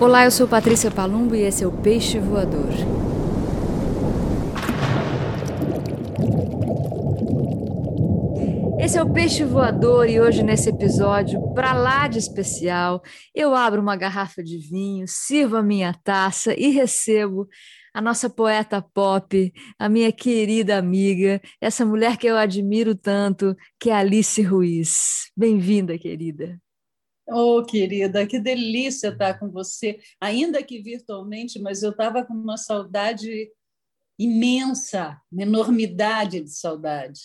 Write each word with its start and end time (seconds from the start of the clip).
Olá, 0.00 0.24
eu 0.24 0.30
sou 0.30 0.46
Patrícia 0.46 0.92
Palumbo 0.92 1.34
e 1.34 1.42
esse 1.42 1.64
é 1.64 1.66
o 1.66 1.72
Peixe 1.72 2.20
Voador. 2.20 2.70
Esse 8.78 8.96
é 8.96 9.02
o 9.02 9.12
Peixe 9.12 9.42
Voador 9.42 10.08
e 10.08 10.20
hoje 10.20 10.44
nesse 10.44 10.68
episódio, 10.70 11.52
para 11.52 11.72
lá 11.72 12.06
de 12.06 12.16
especial, 12.16 13.02
eu 13.34 13.56
abro 13.56 13.82
uma 13.82 13.96
garrafa 13.96 14.40
de 14.40 14.56
vinho, 14.56 15.04
sirvo 15.08 15.56
a 15.56 15.62
minha 15.64 15.92
taça 15.92 16.54
e 16.56 16.70
recebo 16.70 17.48
a 17.92 18.00
nossa 18.00 18.30
poeta 18.30 18.80
pop, 18.80 19.52
a 19.76 19.88
minha 19.88 20.12
querida 20.12 20.78
amiga, 20.78 21.40
essa 21.60 21.84
mulher 21.84 22.16
que 22.16 22.28
eu 22.28 22.36
admiro 22.36 22.94
tanto, 22.94 23.52
que 23.80 23.90
é 23.90 23.94
Alice 23.94 24.40
Ruiz. 24.42 25.32
Bem-vinda, 25.36 25.98
querida. 25.98 26.56
Oh, 27.30 27.62
querida, 27.62 28.26
que 28.26 28.38
delícia 28.38 29.08
estar 29.08 29.38
com 29.38 29.50
você, 29.50 29.98
ainda 30.18 30.62
que 30.62 30.80
virtualmente, 30.80 31.60
mas 31.60 31.82
eu 31.82 31.90
estava 31.90 32.24
com 32.24 32.32
uma 32.32 32.56
saudade 32.56 33.50
imensa, 34.18 35.20
uma 35.30 35.42
enormidade 35.42 36.40
de 36.40 36.50
saudade. 36.50 37.20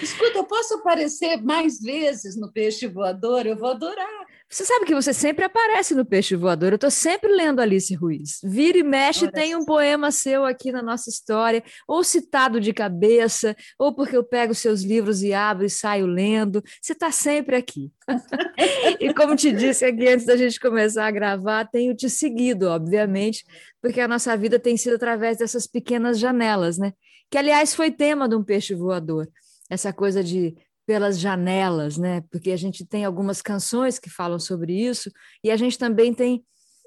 Escuta, 0.00 0.38
eu 0.38 0.44
posso 0.44 0.74
aparecer 0.74 1.42
mais 1.42 1.80
vezes 1.80 2.36
no 2.36 2.52
Peixe 2.52 2.86
Voador? 2.86 3.46
Eu 3.46 3.56
vou 3.56 3.70
adorar. 3.70 4.26
Você 4.48 4.64
sabe 4.64 4.86
que 4.86 4.94
você 4.94 5.12
sempre 5.12 5.44
aparece 5.44 5.92
no 5.92 6.04
Peixe 6.04 6.36
Voador. 6.36 6.70
Eu 6.70 6.76
estou 6.76 6.90
sempre 6.90 7.34
lendo 7.34 7.60
Alice 7.60 7.92
Ruiz. 7.94 8.38
Vira 8.44 8.78
e 8.78 8.82
mexe, 8.82 9.24
Olha 9.24 9.32
tem 9.32 9.56
um 9.56 9.64
poema 9.64 10.12
seu 10.12 10.44
aqui 10.44 10.70
na 10.70 10.80
nossa 10.80 11.10
história, 11.10 11.64
ou 11.86 12.04
citado 12.04 12.60
de 12.60 12.72
cabeça, 12.72 13.56
ou 13.76 13.92
porque 13.92 14.16
eu 14.16 14.22
pego 14.22 14.54
seus 14.54 14.82
livros 14.82 15.20
e 15.22 15.34
abro 15.34 15.66
e 15.66 15.70
saio 15.70 16.06
lendo. 16.06 16.62
Você 16.80 16.92
está 16.92 17.10
sempre 17.10 17.56
aqui. 17.56 17.90
e 19.00 19.12
como 19.12 19.34
te 19.34 19.50
disse 19.52 19.84
aqui 19.84 20.08
antes 20.08 20.24
da 20.24 20.36
gente 20.36 20.60
começar 20.60 21.06
a 21.06 21.10
gravar, 21.10 21.64
tenho 21.64 21.94
te 21.94 22.08
seguido, 22.08 22.68
obviamente, 22.68 23.44
porque 23.82 24.00
a 24.00 24.06
nossa 24.06 24.36
vida 24.36 24.60
tem 24.60 24.76
sido 24.76 24.94
através 24.94 25.38
dessas 25.38 25.66
pequenas 25.66 26.20
janelas, 26.20 26.78
né? 26.78 26.92
Que, 27.28 27.36
aliás, 27.36 27.74
foi 27.74 27.90
tema 27.90 28.28
de 28.28 28.36
um 28.36 28.44
Peixe 28.44 28.74
Voador. 28.74 29.28
Essa 29.68 29.92
coisa 29.92 30.22
de 30.22 30.54
pelas 30.86 31.18
janelas, 31.18 31.98
né? 31.98 32.22
Porque 32.30 32.52
a 32.52 32.56
gente 32.56 32.86
tem 32.86 33.04
algumas 33.04 33.42
canções 33.42 33.98
que 33.98 34.08
falam 34.08 34.38
sobre 34.38 34.72
isso, 34.72 35.10
e 35.42 35.50
a 35.50 35.56
gente 35.56 35.76
também 35.76 36.14
tem 36.14 36.44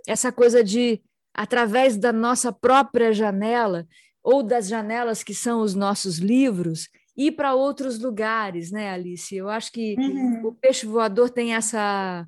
essa 0.07 0.31
coisa 0.31 0.63
de, 0.63 1.01
através 1.33 1.97
da 1.97 2.13
nossa 2.13 2.51
própria 2.51 3.13
janela, 3.13 3.85
ou 4.23 4.41
das 4.41 4.67
janelas 4.67 5.23
que 5.23 5.33
são 5.33 5.61
os 5.61 5.75
nossos 5.75 6.17
livros, 6.17 6.87
ir 7.17 7.33
para 7.33 7.53
outros 7.53 7.99
lugares, 7.99 8.71
né, 8.71 8.89
Alice? 8.91 9.35
Eu 9.35 9.49
acho 9.49 9.71
que 9.71 9.95
uhum. 9.97 10.47
o 10.47 10.53
peixe 10.53 10.85
voador 10.85 11.29
tem 11.29 11.53
essa 11.53 12.25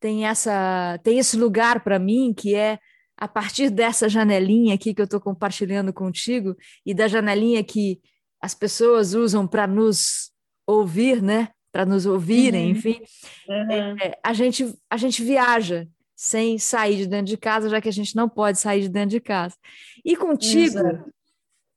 tem 0.00 0.26
essa 0.26 0.98
tem 1.02 1.18
esse 1.18 1.36
lugar 1.36 1.84
para 1.84 1.98
mim 1.98 2.32
que 2.32 2.54
é 2.54 2.78
a 3.18 3.28
partir 3.28 3.68
dessa 3.68 4.08
janelinha 4.08 4.74
aqui 4.74 4.94
que 4.94 5.00
eu 5.00 5.04
estou 5.04 5.20
compartilhando 5.20 5.92
contigo 5.92 6.56
e 6.86 6.94
da 6.94 7.06
janelinha 7.06 7.62
que 7.62 8.00
as 8.40 8.54
pessoas 8.54 9.12
usam 9.12 9.46
para 9.46 9.66
nos 9.66 10.29
ouvir, 10.70 11.22
né? 11.22 11.48
Para 11.72 11.86
nos 11.86 12.04
ouvirem, 12.04 12.64
uhum. 12.64 12.70
enfim, 12.72 13.00
uhum. 13.48 13.96
É, 14.00 14.18
a, 14.24 14.32
gente, 14.32 14.74
a 14.90 14.96
gente 14.96 15.22
viaja 15.22 15.86
sem 16.16 16.58
sair 16.58 16.96
de 16.96 17.06
dentro 17.06 17.26
de 17.26 17.36
casa, 17.36 17.68
já 17.68 17.80
que 17.80 17.88
a 17.88 17.92
gente 17.92 18.16
não 18.16 18.28
pode 18.28 18.58
sair 18.58 18.82
de 18.82 18.88
dentro 18.88 19.10
de 19.10 19.20
casa. 19.20 19.56
E 20.04 20.16
contigo, 20.16 20.78
Exato. 20.78 21.12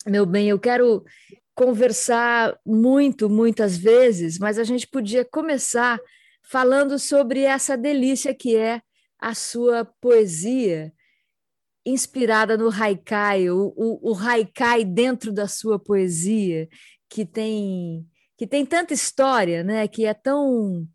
meu 0.08 0.25
bem, 0.25 0.49
eu 0.49 0.59
quero 0.59 1.03
conversar 1.55 2.58
muito, 2.66 3.30
muitas 3.30 3.77
vezes, 3.77 4.39
mas 4.39 4.58
a 4.58 4.64
gente 4.64 4.88
podia 4.88 5.23
começar 5.23 5.99
falando 6.41 6.97
sobre 6.97 7.41
essa 7.41 7.77
delícia 7.77 8.33
que 8.33 8.55
é 8.55 8.81
a 9.19 9.33
sua 9.33 9.86
poesia 10.02 10.91
inspirada 11.86 12.58
no 12.58 12.70
haikai, 12.70 13.49
o, 13.49 13.73
o, 13.75 14.11
o 14.11 14.17
haikai 14.17 14.83
dentro 14.83 15.31
da 15.31 15.48
sua 15.48 15.77
poesia, 15.77 16.67
que 17.10 17.25
tem 17.25 18.05
que 18.38 18.48
tem 18.48 18.66
tanta 18.66 18.94
história, 18.94 19.64
né? 19.64 19.88
Que 19.88 20.05
é 20.05 20.14
tão 20.14 20.88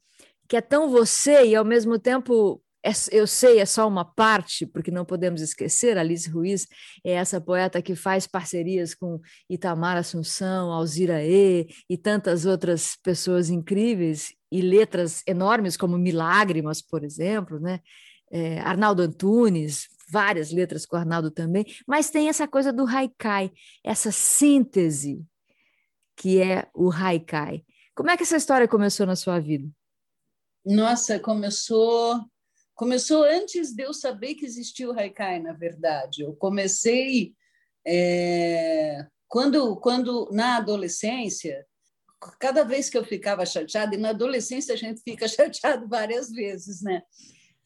que 0.48 0.56
é 0.56 0.60
tão 0.62 0.90
você 0.90 1.44
e 1.46 1.54
ao 1.54 1.64
mesmo 1.64 1.98
tempo 1.98 2.62
é, 2.82 2.90
eu 3.12 3.26
sei 3.26 3.58
é 3.58 3.66
só 3.66 3.86
uma 3.86 4.04
parte, 4.04 4.64
porque 4.64 4.90
não 4.90 5.04
podemos 5.04 5.42
esquecer, 5.42 5.98
Alice 5.98 6.28
Ruiz 6.30 6.66
é 7.04 7.12
essa 7.12 7.40
poeta 7.40 7.82
que 7.82 7.94
faz 7.94 8.26
parcerias 8.26 8.94
com 8.94 9.20
Itamar 9.50 9.96
Assunção, 9.96 10.72
Alzira 10.72 11.22
E 11.22 11.66
e 11.88 11.98
tantas 11.98 12.46
outras 12.46 12.96
pessoas 13.02 13.50
incríveis 13.50 14.32
e 14.50 14.62
letras 14.62 15.22
enormes 15.26 15.76
como 15.76 15.98
Milágrimas, 15.98 16.80
por 16.80 17.04
exemplo, 17.04 17.58
né? 17.60 17.80
É, 18.30 18.60
Arnaldo 18.60 19.02
Antunes, 19.02 19.88
várias 20.10 20.52
letras 20.52 20.86
com 20.86 20.96
Arnaldo 20.96 21.30
também, 21.30 21.64
mas 21.86 22.10
tem 22.10 22.28
essa 22.28 22.46
coisa 22.46 22.72
do 22.72 22.86
haikai, 22.86 23.50
essa 23.84 24.12
síntese 24.12 25.24
que 26.18 26.42
é 26.42 26.68
o 26.74 26.90
haikai. 26.90 27.64
Como 27.94 28.10
é 28.10 28.16
que 28.16 28.24
essa 28.24 28.36
história 28.36 28.66
começou 28.66 29.06
na 29.06 29.14
sua 29.14 29.38
vida? 29.38 29.70
Nossa, 30.66 31.18
começou 31.18 32.20
começou 32.74 33.24
antes 33.24 33.72
de 33.74 33.82
eu 33.82 33.92
saber 33.92 34.34
que 34.34 34.44
existia 34.44 34.88
o 34.88 34.96
haikai, 34.96 35.40
na 35.40 35.52
verdade. 35.52 36.22
Eu 36.22 36.34
comecei 36.34 37.34
é, 37.86 39.06
quando 39.28 39.76
quando 39.76 40.28
na 40.32 40.56
adolescência, 40.56 41.64
cada 42.38 42.64
vez 42.64 42.90
que 42.90 42.98
eu 42.98 43.04
ficava 43.04 43.46
chateada, 43.46 43.94
e 43.94 43.98
na 43.98 44.10
adolescência 44.10 44.74
a 44.74 44.76
gente 44.76 45.00
fica 45.02 45.26
chateado 45.28 45.88
várias 45.88 46.30
vezes, 46.30 46.82
né? 46.82 47.02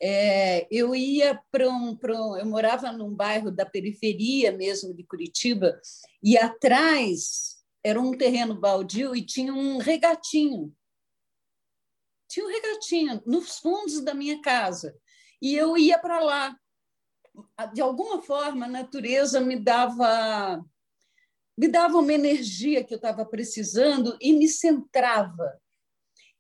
É, 0.00 0.66
eu 0.70 0.94
ia 0.94 1.40
para 1.50 1.68
um, 1.68 1.96
um, 1.96 2.36
eu 2.36 2.46
morava 2.46 2.92
num 2.92 3.14
bairro 3.14 3.50
da 3.50 3.64
periferia 3.64 4.50
mesmo 4.50 4.92
de 4.92 5.04
Curitiba 5.04 5.80
e 6.22 6.36
atrás 6.36 7.61
era 7.84 8.00
um 8.00 8.16
terreno 8.16 8.54
baldio 8.54 9.14
e 9.14 9.24
tinha 9.24 9.52
um 9.52 9.78
regatinho. 9.78 10.74
Tinha 12.28 12.46
um 12.46 12.50
regatinho 12.50 13.22
nos 13.26 13.58
fundos 13.58 14.00
da 14.02 14.14
minha 14.14 14.40
casa. 14.40 14.96
E 15.40 15.54
eu 15.54 15.76
ia 15.76 15.98
para 15.98 16.20
lá. 16.20 16.56
De 17.72 17.80
alguma 17.80 18.22
forma, 18.22 18.66
a 18.66 18.68
natureza 18.68 19.40
me 19.40 19.56
dava 19.58 20.64
me 21.56 21.68
dava 21.68 21.98
uma 21.98 22.12
energia 22.12 22.82
que 22.82 22.94
eu 22.94 22.96
estava 22.96 23.26
precisando 23.26 24.16
e 24.20 24.32
me 24.32 24.48
centrava. 24.48 25.60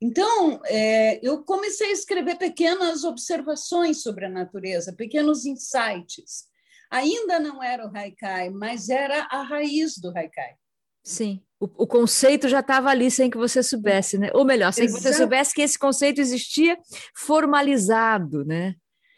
Então, 0.00 0.60
é, 0.64 1.20
eu 1.22 1.44
comecei 1.44 1.90
a 1.90 1.92
escrever 1.92 2.36
pequenas 2.36 3.04
observações 3.04 4.02
sobre 4.02 4.24
a 4.24 4.30
natureza, 4.30 4.92
pequenos 4.92 5.44
insights. 5.44 6.48
Ainda 6.90 7.38
não 7.38 7.62
era 7.62 7.86
o 7.86 7.96
haikai, 7.96 8.50
mas 8.50 8.88
era 8.88 9.28
a 9.30 9.42
raiz 9.42 9.96
do 9.98 10.10
haikai. 10.16 10.56
Sim. 11.02 11.40
O, 11.58 11.84
o 11.84 11.86
conceito 11.86 12.48
já 12.48 12.60
estava 12.60 12.90
ali 12.90 13.10
sem 13.10 13.30
que 13.30 13.36
você 13.36 13.62
soubesse, 13.62 14.18
né? 14.18 14.30
Ou 14.34 14.44
melhor, 14.44 14.72
sem 14.72 14.84
Exato. 14.84 15.02
que 15.02 15.08
você 15.08 15.14
soubesse 15.14 15.54
que 15.54 15.62
esse 15.62 15.78
conceito 15.78 16.20
existia 16.20 16.78
formalizado, 17.14 18.44
né? 18.44 18.74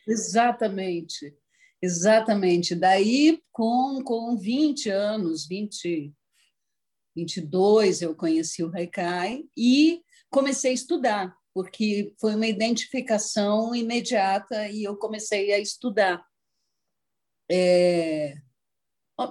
Exatamente. 0.06 1.34
Exatamente. 1.80 2.74
Daí, 2.74 3.42
com, 3.52 4.02
com 4.02 4.36
20 4.36 4.88
anos, 4.88 5.46
20, 5.46 6.12
22, 7.14 8.02
eu 8.02 8.14
conheci 8.14 8.62
o 8.62 8.74
Haikai 8.74 9.44
e 9.56 10.02
comecei 10.30 10.70
a 10.70 10.74
estudar, 10.74 11.36
porque 11.52 12.14
foi 12.18 12.34
uma 12.34 12.46
identificação 12.46 13.74
imediata 13.74 14.68
e 14.68 14.82
eu 14.82 14.96
comecei 14.96 15.52
a 15.52 15.58
estudar. 15.58 16.24
É, 17.50 18.34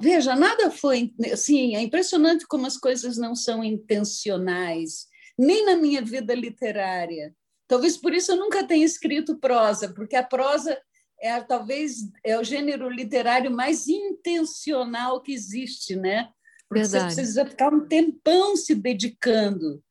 Veja, 0.01 0.35
nada 0.35 0.71
foi 0.71 1.13
assim, 1.31 1.75
é 1.75 1.81
impressionante 1.81 2.47
como 2.47 2.65
as 2.65 2.77
coisas 2.77 3.17
não 3.17 3.35
são 3.35 3.63
intencionais, 3.63 5.07
nem 5.37 5.65
na 5.65 5.75
minha 5.75 6.01
vida 6.01 6.33
literária. 6.33 7.35
Talvez 7.67 7.97
por 7.97 8.13
isso 8.13 8.31
eu 8.31 8.37
nunca 8.37 8.63
tenha 8.65 8.85
escrito 8.85 9.39
prosa, 9.39 9.93
porque 9.93 10.15
a 10.15 10.23
prosa 10.23 10.79
é 11.19 11.39
talvez 11.41 11.97
é 12.23 12.37
o 12.37 12.43
gênero 12.43 12.89
literário 12.89 13.51
mais 13.51 13.87
intencional 13.87 15.21
que 15.21 15.33
existe, 15.33 15.95
né? 15.95 16.29
Porque 16.67 16.83
Verdade. 16.83 17.13
você 17.13 17.21
precisa 17.21 17.45
ficar 17.45 17.73
um 17.73 17.87
tempão 17.87 18.55
se 18.55 18.75
dedicando. 18.75 19.83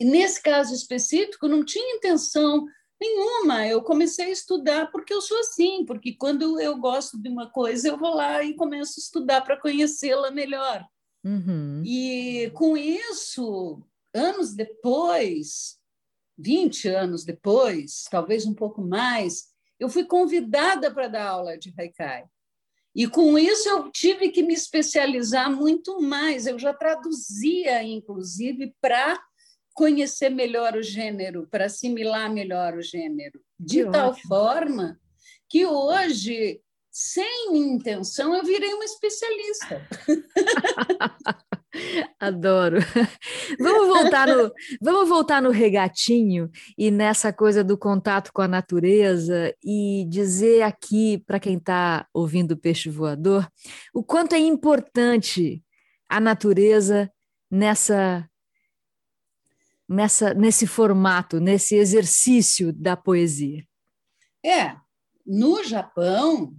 E 0.00 0.04
nesse 0.04 0.42
caso 0.42 0.74
específico, 0.74 1.46
não 1.46 1.64
tinha 1.64 1.96
intenção 1.96 2.66
Nenhuma. 3.00 3.66
Eu 3.66 3.82
comecei 3.82 4.26
a 4.26 4.30
estudar 4.30 4.90
porque 4.90 5.12
eu 5.12 5.20
sou 5.20 5.38
assim, 5.40 5.84
porque 5.84 6.14
quando 6.14 6.60
eu 6.60 6.76
gosto 6.78 7.20
de 7.20 7.28
uma 7.28 7.50
coisa, 7.50 7.88
eu 7.88 7.98
vou 7.98 8.14
lá 8.14 8.42
e 8.42 8.54
começo 8.54 8.98
a 8.98 9.02
estudar 9.02 9.40
para 9.42 9.60
conhecê-la 9.60 10.30
melhor. 10.30 10.86
Uhum. 11.24 11.82
E 11.84 12.50
com 12.54 12.76
isso, 12.76 13.82
anos 14.14 14.54
depois, 14.54 15.78
20 16.38 16.88
anos 16.88 17.24
depois, 17.24 18.04
talvez 18.10 18.46
um 18.46 18.54
pouco 18.54 18.80
mais, 18.80 19.48
eu 19.78 19.88
fui 19.88 20.04
convidada 20.04 20.92
para 20.92 21.08
dar 21.08 21.28
aula 21.28 21.58
de 21.58 21.74
Haikai. 21.78 22.24
E 22.94 23.06
com 23.06 23.38
isso 23.38 23.68
eu 23.68 23.90
tive 23.90 24.30
que 24.30 24.42
me 24.42 24.54
especializar 24.54 25.54
muito 25.54 26.00
mais. 26.00 26.46
Eu 26.46 26.58
já 26.58 26.72
traduzia, 26.72 27.82
inclusive, 27.82 28.74
para 28.80 29.22
conhecer 29.76 30.30
melhor 30.30 30.74
o 30.74 30.82
gênero, 30.82 31.46
para 31.50 31.66
assimilar 31.66 32.32
melhor 32.32 32.74
o 32.74 32.82
gênero, 32.82 33.38
de 33.60 33.84
que 33.84 33.90
tal 33.90 34.08
ótimo. 34.08 34.26
forma 34.26 34.98
que 35.50 35.66
hoje, 35.66 36.62
sem 36.90 37.54
intenção, 37.54 38.34
eu 38.34 38.42
virei 38.42 38.72
uma 38.72 38.86
especialista. 38.86 39.86
Adoro. 42.18 42.78
Vamos 43.60 43.86
voltar 43.86 44.26
no, 44.26 44.50
vamos 44.80 45.08
voltar 45.10 45.42
no 45.42 45.50
regatinho 45.50 46.50
e 46.78 46.90
nessa 46.90 47.30
coisa 47.30 47.62
do 47.62 47.76
contato 47.76 48.32
com 48.32 48.40
a 48.40 48.48
natureza 48.48 49.54
e 49.62 50.06
dizer 50.08 50.62
aqui 50.62 51.22
para 51.26 51.38
quem 51.38 51.58
está 51.58 52.08
ouvindo 52.14 52.52
o 52.52 52.56
peixe 52.56 52.88
voador 52.88 53.46
o 53.92 54.02
quanto 54.02 54.34
é 54.34 54.38
importante 54.38 55.62
a 56.08 56.18
natureza 56.18 57.12
nessa 57.50 58.26
nessa 59.88 60.34
nesse 60.34 60.66
formato, 60.66 61.40
nesse 61.40 61.76
exercício 61.76 62.72
da 62.72 62.96
poesia. 62.96 63.66
É, 64.44 64.76
no 65.26 65.62
Japão 65.64 66.54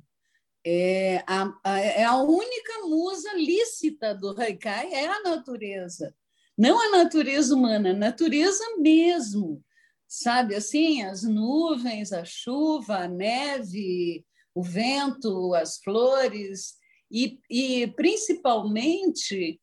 é 0.65 1.24
a, 1.25 1.53
a, 1.63 1.79
é 1.79 2.03
a 2.03 2.15
única 2.18 2.79
musa 2.83 3.33
lícita 3.33 4.13
do 4.13 4.39
haikai 4.39 4.94
é 4.94 5.07
a 5.07 5.21
natureza, 5.21 6.13
não 6.57 6.81
a 6.81 6.97
natureza 6.97 7.56
humana, 7.56 7.91
a 7.91 7.94
natureza 7.94 8.63
mesmo, 8.77 9.63
sabe 10.07 10.56
assim, 10.56 11.03
as 11.03 11.23
nuvens, 11.23 12.12
a 12.12 12.25
chuva, 12.25 12.97
a 13.00 13.07
neve, 13.07 14.25
o 14.56 14.63
vento, 14.63 15.53
as 15.53 15.77
flores. 15.77 16.75
E, 17.12 17.39
e 17.50 17.88
principalmente 17.88 19.62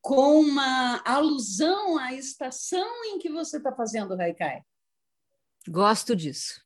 com 0.00 0.40
uma 0.40 1.02
alusão 1.04 1.98
à 1.98 2.14
estação 2.14 3.04
em 3.06 3.18
que 3.18 3.30
você 3.30 3.58
está 3.58 3.72
fazendo 3.72 4.14
o 4.14 4.20
haikai. 4.20 4.62
Gosto 5.68 6.16
disso. 6.16 6.60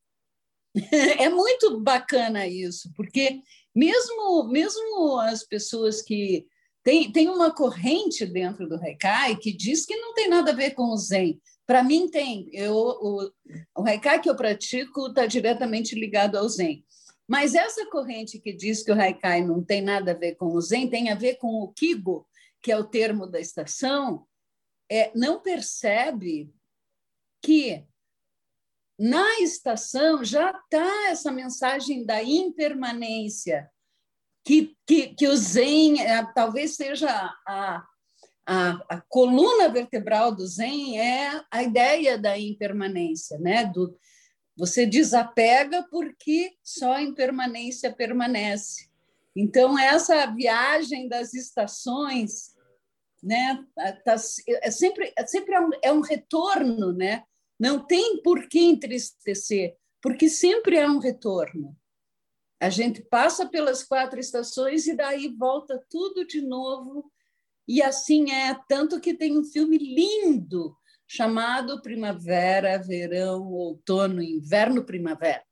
é 1.18 1.28
muito 1.28 1.80
bacana 1.80 2.46
isso, 2.46 2.92
porque 2.96 3.40
mesmo, 3.74 4.44
mesmo 4.48 5.18
as 5.20 5.44
pessoas 5.44 6.00
que. 6.00 6.46
Tem, 6.82 7.10
tem 7.10 7.30
uma 7.30 7.50
corrente 7.50 8.26
dentro 8.26 8.68
do 8.68 8.74
Haikai 8.74 9.36
que 9.38 9.50
diz 9.50 9.86
que 9.86 9.96
não 9.96 10.12
tem 10.12 10.28
nada 10.28 10.50
a 10.50 10.54
ver 10.54 10.72
com 10.72 10.90
o 10.90 10.96
Zen. 10.98 11.40
Para 11.66 11.82
mim, 11.82 12.10
tem. 12.10 12.46
Eu, 12.52 12.74
o, 12.74 13.30
o 13.74 13.84
que 14.22 14.28
eu 14.28 14.36
pratico 14.36 15.06
está 15.06 15.24
diretamente 15.24 15.94
ligado 15.94 16.36
ao 16.36 16.46
Zen. 16.46 16.84
Mas 17.26 17.54
essa 17.54 17.86
corrente 17.86 18.38
que 18.38 18.52
diz 18.52 18.82
que 18.82 18.92
o 18.92 19.00
Haikai 19.00 19.42
não 19.42 19.64
tem 19.64 19.80
nada 19.80 20.10
a 20.10 20.14
ver 20.14 20.34
com 20.34 20.52
o 20.52 20.60
Zen 20.60 20.90
tem 20.90 21.08
a 21.08 21.14
ver 21.14 21.36
com 21.36 21.62
o 21.62 21.72
Kigo, 21.72 22.26
que 22.64 22.72
é 22.72 22.78
o 22.78 22.84
termo 22.84 23.26
da 23.26 23.38
estação, 23.38 24.26
é, 24.90 25.12
não 25.14 25.42
percebe 25.42 26.50
que 27.42 27.86
na 28.98 29.40
estação 29.40 30.24
já 30.24 30.50
está 30.50 31.10
essa 31.10 31.30
mensagem 31.30 32.06
da 32.06 32.22
impermanência, 32.22 33.70
que, 34.42 34.74
que, 34.86 35.08
que 35.08 35.28
o 35.28 35.36
Zen 35.36 36.00
é, 36.00 36.24
talvez 36.32 36.74
seja 36.74 37.10
a, 37.46 37.86
a, 38.46 38.70
a, 38.88 39.00
coluna 39.10 39.68
vertebral 39.68 40.34
do 40.34 40.46
Zen, 40.46 40.98
é 40.98 41.44
a 41.50 41.62
ideia 41.62 42.16
da 42.16 42.38
impermanência, 42.38 43.38
né? 43.38 43.66
do, 43.66 43.94
você 44.56 44.86
desapega 44.86 45.86
porque 45.90 46.56
só 46.62 46.94
a 46.94 47.02
impermanência 47.02 47.92
permanece. 47.92 48.88
Então, 49.36 49.78
essa 49.78 50.24
viagem 50.26 51.08
das 51.08 51.34
estações 51.34 52.53
né, 53.24 53.64
tá, 54.04 54.16
é 54.62 54.70
sempre, 54.70 55.12
é 55.16 55.26
sempre 55.26 55.54
é 55.54 55.60
um, 55.60 55.70
é 55.82 55.92
um 55.92 56.00
retorno, 56.00 56.92
né? 56.92 57.24
Não 57.58 57.84
tem 57.84 58.20
por 58.22 58.48
que 58.48 58.60
entristecer, 58.60 59.74
porque 60.02 60.28
sempre 60.28 60.78
há 60.78 60.86
um 60.86 60.98
retorno. 60.98 61.76
A 62.60 62.68
gente 62.68 63.02
passa 63.02 63.48
pelas 63.48 63.82
quatro 63.82 64.20
estações 64.20 64.86
e 64.86 64.94
daí 64.94 65.28
volta 65.28 65.82
tudo 65.88 66.26
de 66.26 66.40
novo. 66.40 67.10
E 67.66 67.82
assim 67.82 68.30
é, 68.30 68.58
tanto 68.68 69.00
que 69.00 69.14
tem 69.14 69.38
um 69.38 69.44
filme 69.44 69.78
lindo 69.78 70.76
chamado 71.06 71.80
Primavera, 71.80 72.78
Verão, 72.78 73.50
Outono, 73.52 74.22
Inverno, 74.22 74.84
Primavera. 74.84 75.42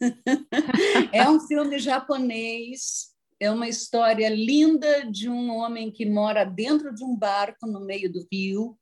é 1.12 1.28
um 1.28 1.40
filme 1.40 1.78
japonês, 1.78 3.11
é 3.42 3.50
uma 3.50 3.68
história 3.68 4.28
linda 4.28 5.04
de 5.10 5.28
um 5.28 5.50
homem 5.50 5.90
que 5.90 6.06
mora 6.06 6.44
dentro 6.44 6.94
de 6.94 7.02
um 7.02 7.16
barco 7.16 7.66
no 7.66 7.80
meio 7.80 8.10
do 8.10 8.24
rio 8.30 8.78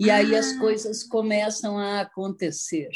e 0.00 0.10
aí 0.10 0.34
as 0.34 0.54
ah. 0.54 0.58
coisas 0.58 1.04
começam 1.04 1.78
a 1.78 2.00
acontecer. 2.00 2.90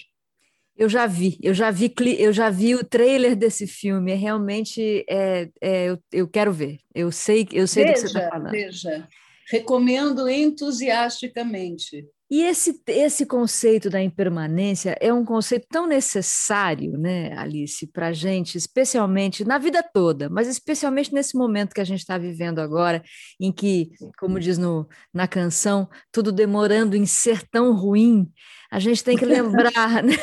Eu 0.76 0.88
já 0.88 1.06
vi, 1.06 1.38
eu 1.40 1.54
já 1.54 1.70
vi, 1.70 1.94
eu 2.18 2.32
já 2.32 2.50
vi 2.50 2.74
o 2.74 2.82
trailer 2.82 3.36
desse 3.36 3.64
filme. 3.64 4.10
É 4.10 4.16
realmente, 4.16 5.04
é, 5.08 5.48
é 5.60 5.84
eu, 5.84 6.02
eu 6.10 6.26
quero 6.26 6.52
ver. 6.52 6.80
Eu 6.92 7.12
sei, 7.12 7.46
eu 7.52 7.68
sei 7.68 7.84
veja, 7.84 7.94
do 7.94 7.94
que 7.94 8.08
você 8.08 8.18
está 8.18 8.30
falando. 8.30 8.50
Veja, 8.50 9.08
recomendo 9.48 10.28
entusiasticamente. 10.28 12.08
E 12.34 12.42
esse, 12.42 12.82
esse 12.88 13.24
conceito 13.24 13.88
da 13.88 14.02
impermanência 14.02 14.98
é 15.00 15.12
um 15.12 15.24
conceito 15.24 15.68
tão 15.70 15.86
necessário, 15.86 16.98
né, 16.98 17.32
Alice, 17.38 17.86
para 17.86 18.08
a 18.08 18.12
gente, 18.12 18.58
especialmente 18.58 19.44
na 19.44 19.56
vida 19.56 19.84
toda, 19.84 20.28
mas 20.28 20.48
especialmente 20.48 21.14
nesse 21.14 21.36
momento 21.36 21.72
que 21.72 21.80
a 21.80 21.84
gente 21.84 22.00
está 22.00 22.18
vivendo 22.18 22.58
agora, 22.58 23.04
em 23.40 23.52
que, 23.52 23.92
como 24.18 24.40
diz 24.40 24.58
no, 24.58 24.84
na 25.12 25.28
canção, 25.28 25.88
tudo 26.10 26.32
demorando 26.32 26.96
em 26.96 27.06
ser 27.06 27.48
tão 27.52 27.72
ruim, 27.72 28.28
a 28.70 28.78
gente 28.78 29.02
tem 29.02 29.16
que 29.16 29.24
lembrar 29.24 29.72
né? 30.02 30.14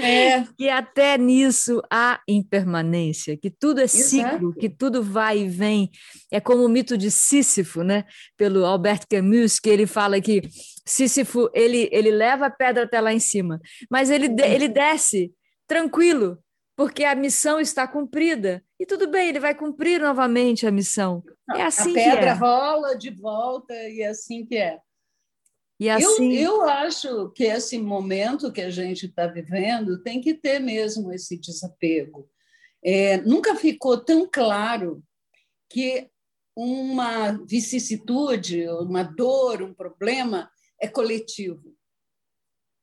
é. 0.00 0.44
que 0.56 0.68
até 0.68 1.18
nisso 1.18 1.82
há 1.90 2.20
impermanência, 2.28 3.36
que 3.36 3.50
tudo 3.50 3.80
é 3.80 3.86
ciclo, 3.86 4.50
Exato. 4.50 4.54
que 4.54 4.68
tudo 4.68 5.02
vai 5.02 5.40
e 5.40 5.48
vem. 5.48 5.90
É 6.30 6.40
como 6.40 6.64
o 6.64 6.68
mito 6.68 6.96
de 6.96 7.10
Sísifo, 7.10 7.82
né? 7.82 8.04
pelo 8.36 8.64
Albert 8.64 9.02
Camus, 9.10 9.58
que 9.58 9.68
ele 9.68 9.86
fala 9.86 10.20
que 10.20 10.42
Sísifo 10.86 11.50
ele, 11.52 11.88
ele 11.92 12.10
leva 12.10 12.46
a 12.46 12.50
pedra 12.50 12.84
até 12.84 13.00
lá 13.00 13.12
em 13.12 13.18
cima, 13.18 13.60
mas 13.90 14.10
ele, 14.10 14.34
ele 14.42 14.68
desce 14.68 15.32
tranquilo, 15.66 16.38
porque 16.76 17.04
a 17.04 17.14
missão 17.14 17.60
está 17.60 17.86
cumprida. 17.86 18.62
E 18.80 18.86
tudo 18.86 19.10
bem, 19.10 19.28
ele 19.28 19.40
vai 19.40 19.54
cumprir 19.54 20.00
novamente 20.00 20.66
a 20.66 20.70
missão. 20.70 21.22
É 21.54 21.62
assim 21.62 21.90
a 21.90 21.94
pedra 21.94 22.30
é. 22.30 22.32
rola 22.32 22.96
de 22.96 23.10
volta 23.10 23.74
e 23.74 24.02
é 24.02 24.08
assim 24.08 24.46
que 24.46 24.56
é. 24.56 24.78
E 25.78 25.88
assim... 25.88 26.32
eu, 26.34 26.56
eu 26.56 26.62
acho 26.62 27.30
que 27.30 27.44
esse 27.44 27.78
momento 27.78 28.52
que 28.52 28.60
a 28.60 28.70
gente 28.70 29.06
está 29.06 29.26
vivendo 29.26 30.02
tem 30.02 30.20
que 30.20 30.34
ter 30.34 30.58
mesmo 30.58 31.12
esse 31.12 31.38
desapego. 31.38 32.28
É, 32.82 33.18
nunca 33.18 33.54
ficou 33.54 33.96
tão 33.96 34.28
claro 34.28 35.02
que 35.68 36.10
uma 36.56 37.32
vicissitude, 37.46 38.68
uma 38.68 39.04
dor, 39.04 39.62
um 39.62 39.72
problema 39.72 40.50
é 40.80 40.88
coletivo. 40.88 41.76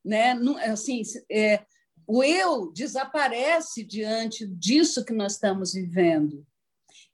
Né? 0.03 0.31
Assim, 0.63 1.01
é, 1.29 1.65
o 2.07 2.23
eu 2.23 2.71
desaparece 2.71 3.83
diante 3.83 4.47
disso 4.47 5.03
que 5.03 5.13
nós 5.13 5.33
estamos 5.33 5.73
vivendo. 5.73 6.45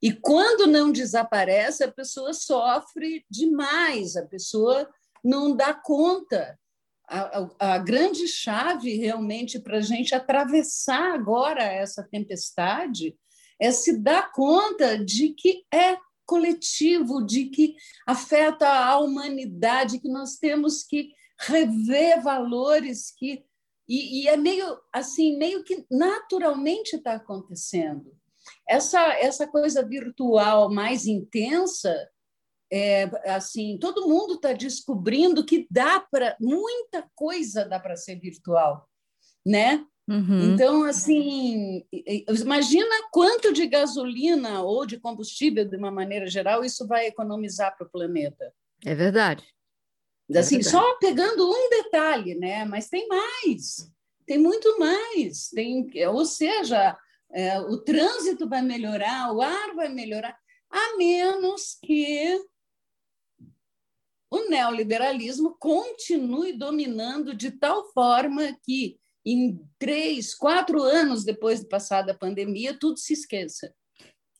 E 0.02 0.12
quando 0.12 0.68
não 0.68 0.92
desaparece, 0.92 1.84
a 1.84 1.92
pessoa 1.92 2.34
sofre 2.34 3.26
demais, 3.30 4.16
a 4.16 4.26
pessoa 4.26 4.90
não 5.24 5.56
dá 5.56 5.74
conta. 5.74 6.58
A, 7.08 7.20
a, 7.60 7.74
a 7.74 7.78
grande 7.78 8.28
chave 8.28 8.96
realmente 8.96 9.60
para 9.60 9.78
a 9.78 9.82
gente 9.82 10.16
atravessar 10.16 11.14
agora 11.14 11.62
essa 11.62 12.08
tempestade 12.10 13.16
é 13.60 13.70
se 13.72 13.98
dar 14.00 14.32
conta 14.32 14.98
de 14.98 15.34
que 15.34 15.64
é 15.74 15.98
coletivo, 16.26 17.22
de 17.26 17.46
que 17.48 17.76
afeta 18.08 18.68
a 18.68 18.98
humanidade, 18.98 20.00
que 20.00 20.08
nós 20.08 20.38
temos 20.38 20.84
que 20.84 21.10
rever 21.42 22.22
valores 22.22 23.12
que 23.12 23.44
e, 23.88 24.22
e 24.22 24.28
é 24.28 24.38
meio 24.38 24.80
assim 24.94 25.38
meio 25.38 25.64
que 25.64 25.86
naturalmente 25.90 26.96
está 26.96 27.16
acontecendo 27.16 28.16
essa 28.70 29.02
essa 29.16 29.48
coisa 29.48 29.84
virtual 29.84 30.72
mais 30.72 31.08
intensa 31.08 31.94
é, 32.72 33.04
assim, 33.26 33.78
todo 33.78 34.08
mundo 34.08 34.36
está 34.36 34.54
descobrindo 34.54 35.46
que 35.46 35.68
dá 35.70 36.00
para 36.00 36.38
muita 36.40 37.06
coisa 37.14 37.66
dá 37.66 37.80
para 37.80 37.98
ser 37.98 38.16
virtual, 38.16 38.88
né? 39.46 39.86
Uhum. 40.10 40.54
Então, 40.54 40.84
assim, 40.84 41.86
imagina 42.28 43.08
quanto 43.12 43.54
de 43.54 43.68
gasolina 43.68 44.62
ou 44.62 44.86
de 44.86 45.00
combustível, 45.00 45.64
de 45.64 45.78
uma 45.78 45.92
maneira 45.92 46.28
geral, 46.28 46.64
isso 46.66 46.88
vai 46.88 47.08
economizar 47.08 47.78
para 47.78 47.88
o 47.88 47.90
planeta. 47.90 48.54
É 48.86 48.96
verdade. 48.96 49.46
Assim, 50.36 50.56
é 50.56 50.60
verdade. 50.60 50.70
só 50.70 50.98
pegando 50.98 51.50
um 51.50 51.70
detalhe, 51.70 52.36
né? 52.36 52.66
Mas 52.66 52.90
tem 52.90 53.08
mais, 53.08 53.90
tem 54.26 54.38
muito 54.38 54.80
mais. 54.80 55.50
Tem, 55.50 55.90
ou 56.08 56.26
seja, 56.26 56.98
é, 57.32 57.60
o 57.60 57.78
trânsito 57.78 58.50
vai 58.50 58.62
melhorar, 58.62 59.34
o 59.34 59.42
ar 59.42 59.76
vai 59.76 59.88
melhorar, 59.88 60.36
a 60.70 60.98
menos 60.98 61.78
que 61.82 62.38
neoliberalismo 64.52 65.56
continue 65.58 66.54
dominando 66.54 67.34
de 67.34 67.52
tal 67.52 67.92
forma 67.94 68.56
que 68.64 68.98
em 69.26 69.60
três, 69.80 70.36
quatro 70.36 70.82
anos 70.82 71.24
depois 71.24 71.62
de 71.62 71.68
passada 71.68 72.12
a 72.12 72.18
pandemia, 72.18 72.78
tudo 72.78 73.00
se 73.00 73.14
esqueça. 73.14 73.74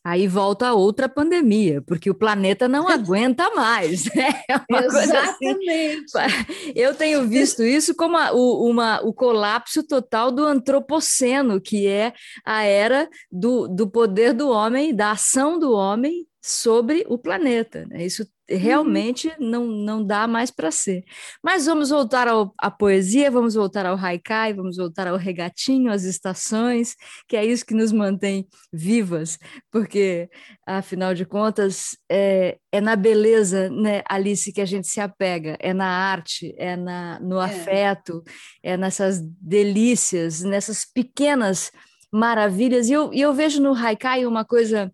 Aí 0.04 0.26
volta 0.26 0.74
outra 0.74 1.08
pandemia, 1.08 1.80
porque 1.80 2.10
o 2.10 2.14
planeta 2.14 2.66
não 2.66 2.88
aguenta 2.90 3.48
mais. 3.54 4.04
Né? 4.12 4.42
É 4.50 4.84
Exatamente. 4.84 6.18
Assim. 6.18 6.72
Eu 6.74 6.94
tenho 6.94 7.26
visto 7.28 7.62
isso 7.62 7.94
como 7.94 8.16
a, 8.16 8.32
o, 8.32 8.68
uma, 8.68 9.00
o 9.02 9.14
colapso 9.14 9.82
total 9.84 10.32
do 10.32 10.44
antropoceno, 10.44 11.60
que 11.60 11.86
é 11.86 12.12
a 12.44 12.64
era 12.64 13.08
do, 13.30 13.68
do 13.68 13.88
poder 13.88 14.32
do 14.32 14.48
homem, 14.50 14.94
da 14.94 15.12
ação 15.12 15.56
do 15.56 15.72
homem 15.72 16.26
sobre 16.42 17.04
o 17.08 17.16
planeta. 17.16 17.86
Né? 17.86 18.04
Isso 18.04 18.26
Uhum. 18.52 18.58
realmente 18.58 19.28
uhum. 19.28 19.34
não, 19.38 19.66
não 19.66 20.04
dá 20.04 20.26
mais 20.26 20.50
para 20.50 20.70
ser. 20.70 21.04
Mas 21.42 21.66
vamos 21.66 21.90
voltar 21.90 22.28
ao, 22.28 22.52
à 22.58 22.70
poesia, 22.70 23.30
vamos 23.30 23.54
voltar 23.54 23.86
ao 23.86 23.96
haikai, 23.96 24.52
vamos 24.52 24.76
voltar 24.76 25.06
ao 25.06 25.16
regatinho, 25.16 25.90
às 25.90 26.04
estações, 26.04 26.94
que 27.28 27.36
é 27.36 27.44
isso 27.44 27.64
que 27.64 27.74
nos 27.74 27.92
mantém 27.92 28.46
vivas, 28.72 29.38
porque, 29.70 30.28
afinal 30.66 31.14
de 31.14 31.24
contas, 31.24 31.96
é, 32.10 32.58
é 32.70 32.80
na 32.80 32.96
beleza, 32.96 33.70
né, 33.70 34.02
Alice, 34.08 34.52
que 34.52 34.60
a 34.60 34.66
gente 34.66 34.88
se 34.88 35.00
apega, 35.00 35.56
é 35.60 35.72
na 35.72 35.86
arte, 35.86 36.54
é 36.58 36.76
na, 36.76 37.18
no 37.20 37.40
é. 37.40 37.44
afeto, 37.44 38.22
é 38.62 38.76
nessas 38.76 39.20
delícias, 39.20 40.42
nessas 40.42 40.84
pequenas 40.84 41.70
maravilhas. 42.12 42.88
E 42.88 42.92
eu, 42.92 43.12
e 43.12 43.20
eu 43.20 43.32
vejo 43.32 43.62
no 43.62 43.74
haikai 43.74 44.26
uma 44.26 44.44
coisa 44.44 44.92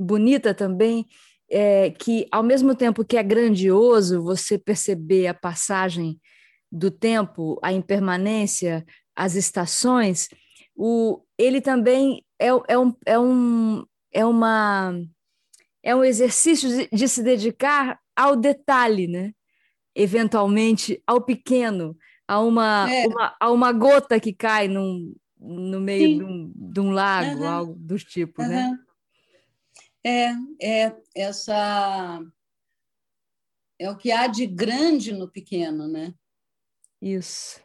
bonita 0.00 0.54
também, 0.54 1.06
é, 1.50 1.90
que, 1.90 2.26
ao 2.30 2.42
mesmo 2.42 2.74
tempo 2.74 3.04
que 3.04 3.16
é 3.16 3.22
grandioso 3.22 4.22
você 4.22 4.58
perceber 4.58 5.26
a 5.26 5.34
passagem 5.34 6.18
do 6.70 6.90
tempo, 6.90 7.58
a 7.62 7.72
impermanência, 7.72 8.84
as 9.14 9.34
estações, 9.34 10.28
o, 10.76 11.20
ele 11.36 11.60
também 11.60 12.24
é, 12.38 12.48
é, 12.68 12.78
um, 12.78 12.94
é, 13.04 13.18
um, 13.18 13.84
é, 14.12 14.24
uma, 14.24 14.94
é 15.82 15.94
um 15.94 16.04
exercício 16.04 16.68
de, 16.68 16.88
de 16.92 17.08
se 17.08 17.22
dedicar 17.22 17.98
ao 18.16 18.36
detalhe, 18.36 19.06
né? 19.06 19.32
eventualmente 19.94 21.02
ao 21.06 21.20
pequeno, 21.20 21.96
a 22.26 22.40
uma, 22.40 22.90
é. 22.90 23.06
uma, 23.06 23.36
a 23.40 23.50
uma 23.50 23.72
gota 23.72 24.20
que 24.20 24.32
cai 24.32 24.68
num, 24.68 25.14
no 25.38 25.80
meio 25.80 26.18
de 26.18 26.24
um, 26.24 26.52
de 26.54 26.80
um, 26.80 26.90
lago, 26.90 27.40
uhum. 27.40 27.48
algo 27.48 27.74
do 27.74 27.98
tipo, 27.98 28.42
uhum. 28.42 28.48
né? 28.48 28.78
É, 30.04 30.30
é 30.60 30.96
essa 31.14 32.20
é 33.78 33.90
o 33.90 33.96
que 33.96 34.12
há 34.12 34.26
de 34.26 34.46
grande 34.46 35.12
no 35.12 35.26
pequeno, 35.26 35.88
né? 35.88 36.14
Isso. 37.00 37.60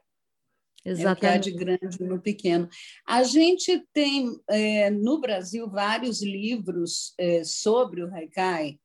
Exatamente. 0.86 1.08
É 1.08 1.12
o 1.12 1.16
que 1.16 1.26
há 1.26 1.38
de 1.38 1.52
grande 1.52 2.04
no 2.04 2.22
pequeno. 2.22 2.70
A 3.06 3.24
gente 3.24 3.86
tem 3.92 4.40
é, 4.50 4.90
no 4.90 5.20
Brasil 5.20 5.70
vários 5.70 6.22
livros 6.22 7.14
é, 7.18 7.44
sobre 7.44 8.02
o 8.02 8.14
Haikai, 8.14 8.80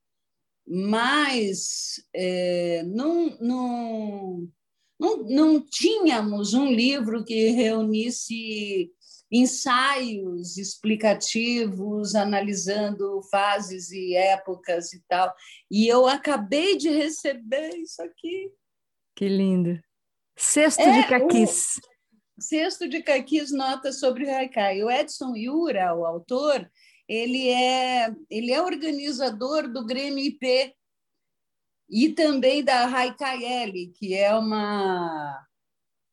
mas 0.67 2.05
é, 2.13 2.83
não, 2.85 3.37
não, 3.41 4.49
não, 4.99 5.17
não 5.29 5.61
tínhamos 5.61 6.53
um 6.53 6.67
livro 6.67 7.25
que 7.25 7.51
reunisse 7.51 8.91
ensaios 9.31 10.57
explicativos, 10.57 12.15
analisando 12.15 13.23
fases 13.31 13.91
e 13.91 14.15
épocas 14.15 14.93
e 14.93 15.03
tal. 15.09 15.33
E 15.71 15.87
eu 15.87 16.07
acabei 16.07 16.77
de 16.77 16.89
receber 16.89 17.77
isso 17.77 18.03
aqui. 18.03 18.51
Que 19.15 19.29
lindo. 19.29 19.81
Cesto 20.37 20.83
é, 20.83 21.03
de 21.03 21.09
caquis. 21.09 21.81
O 22.39 22.43
cesto 22.43 22.89
de 22.89 23.03
caquis 23.03 23.53
nota 23.53 23.93
sobre 23.93 24.25
o 24.25 24.35
Haikai. 24.35 24.83
O 24.83 24.91
Edson 24.91 25.37
Yura, 25.37 25.95
o 25.95 26.05
autor, 26.07 26.69
ele 27.09 27.49
é, 27.49 28.15
ele 28.29 28.53
é 28.53 28.63
organizador 28.63 29.71
do 29.71 29.85
Grêmio 29.85 30.25
IP 30.25 30.75
e 31.91 32.13
também 32.13 32.65
da 32.65 32.87
Haikai 32.87 33.45
L, 33.45 33.93
que 33.97 34.15
é 34.15 34.35
uma 34.35 35.47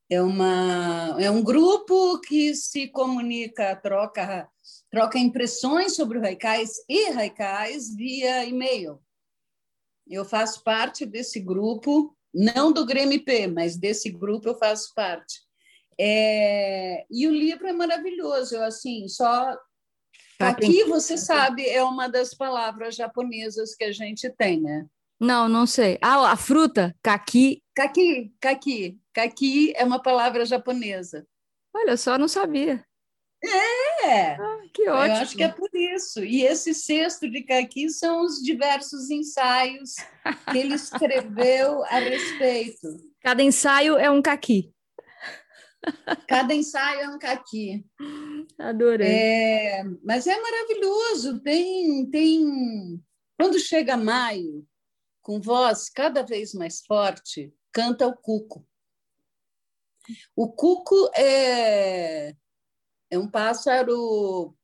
é, 0.10 0.22
uma, 0.22 1.16
é 1.20 1.30
um 1.30 1.44
grupo 1.44 2.20
que 2.22 2.56
se 2.56 2.88
comunica, 2.88 3.76
troca, 3.76 4.50
troca 4.90 5.20
impressões 5.20 5.96
sobre 5.96 6.18
o 6.18 6.22
e 6.24 7.08
Haikais 7.08 7.96
via 7.96 8.46
e-mail. 8.46 9.02
Eu 10.08 10.24
faço 10.24 10.64
parte 10.64 11.06
desse 11.06 11.40
grupo, 11.40 12.16
não 12.34 12.72
do 12.72 12.86
Grêmio 12.86 13.24
P, 13.24 13.48
mas 13.48 13.76
desse 13.76 14.10
grupo 14.10 14.50
eu 14.50 14.58
faço 14.58 14.94
parte. 14.96 15.42
É, 16.00 17.06
e 17.10 17.28
o 17.28 17.32
livro 17.32 17.68
é 17.68 17.74
maravilhoso, 17.74 18.56
eu 18.56 18.64
assim, 18.64 19.08
só 19.08 19.58
aqui 20.40 20.84
você 20.84 21.18
sabe 21.18 21.68
é 21.68 21.84
uma 21.84 22.08
das 22.08 22.34
palavras 22.34 22.96
japonesas 22.96 23.76
que 23.76 23.84
a 23.84 23.92
gente 23.92 24.30
tem, 24.30 24.62
né? 24.62 24.86
Não, 25.20 25.50
não 25.50 25.66
sei. 25.66 25.98
Ah, 26.02 26.32
a 26.32 26.38
fruta, 26.38 26.96
kaki. 27.02 27.64
Kaki, 27.78 28.34
kaki. 28.42 29.00
Kaki 29.14 29.74
é 29.76 29.84
uma 29.84 30.02
palavra 30.02 30.44
japonesa. 30.48 31.28
Olha 31.72 31.96
só, 31.96 32.18
não 32.18 32.28
sabia. 32.28 32.84
É! 34.04 34.32
Ah, 34.34 34.62
que 34.74 34.90
ótimo. 34.90 35.16
Eu 35.16 35.22
acho 35.22 35.38
que 35.38 35.44
é 35.44 35.48
por 35.50 35.70
isso. 35.76 36.24
E 36.24 36.42
esse 36.42 36.74
cesto 36.74 37.30
de 37.30 37.44
Kaki 37.44 37.92
são 37.92 38.26
os 38.26 38.42
diversos 38.42 39.12
ensaios 39.12 39.94
que 40.52 40.58
ele 40.58 40.74
escreveu 40.74 41.84
a 41.84 42.00
respeito. 42.00 42.98
Cada 43.22 43.44
ensaio 43.44 43.96
é 43.96 44.10
um 44.10 44.24
Kaki. 44.24 44.74
Cada 46.28 46.56
ensaio 46.56 47.02
é 47.02 47.10
um 47.10 47.20
Kaki. 47.20 47.86
Adorei. 48.58 49.08
É, 49.08 49.84
mas 50.04 50.26
é 50.26 50.36
maravilhoso. 50.42 51.40
Tem, 51.42 52.10
tem. 52.10 53.00
Quando 53.40 53.60
chega 53.60 53.96
maio, 53.96 54.66
com 55.22 55.40
voz 55.40 55.90
cada 55.90 56.24
vez 56.24 56.56
mais 56.56 56.82
forte, 56.84 57.54
canta 57.78 58.08
o 58.08 58.18
cuco. 58.18 58.68
O 60.36 60.52
cuco 60.52 61.12
é, 61.16 62.36
é 63.12 63.20
um 63.20 63.30
pássaro 63.30 64.58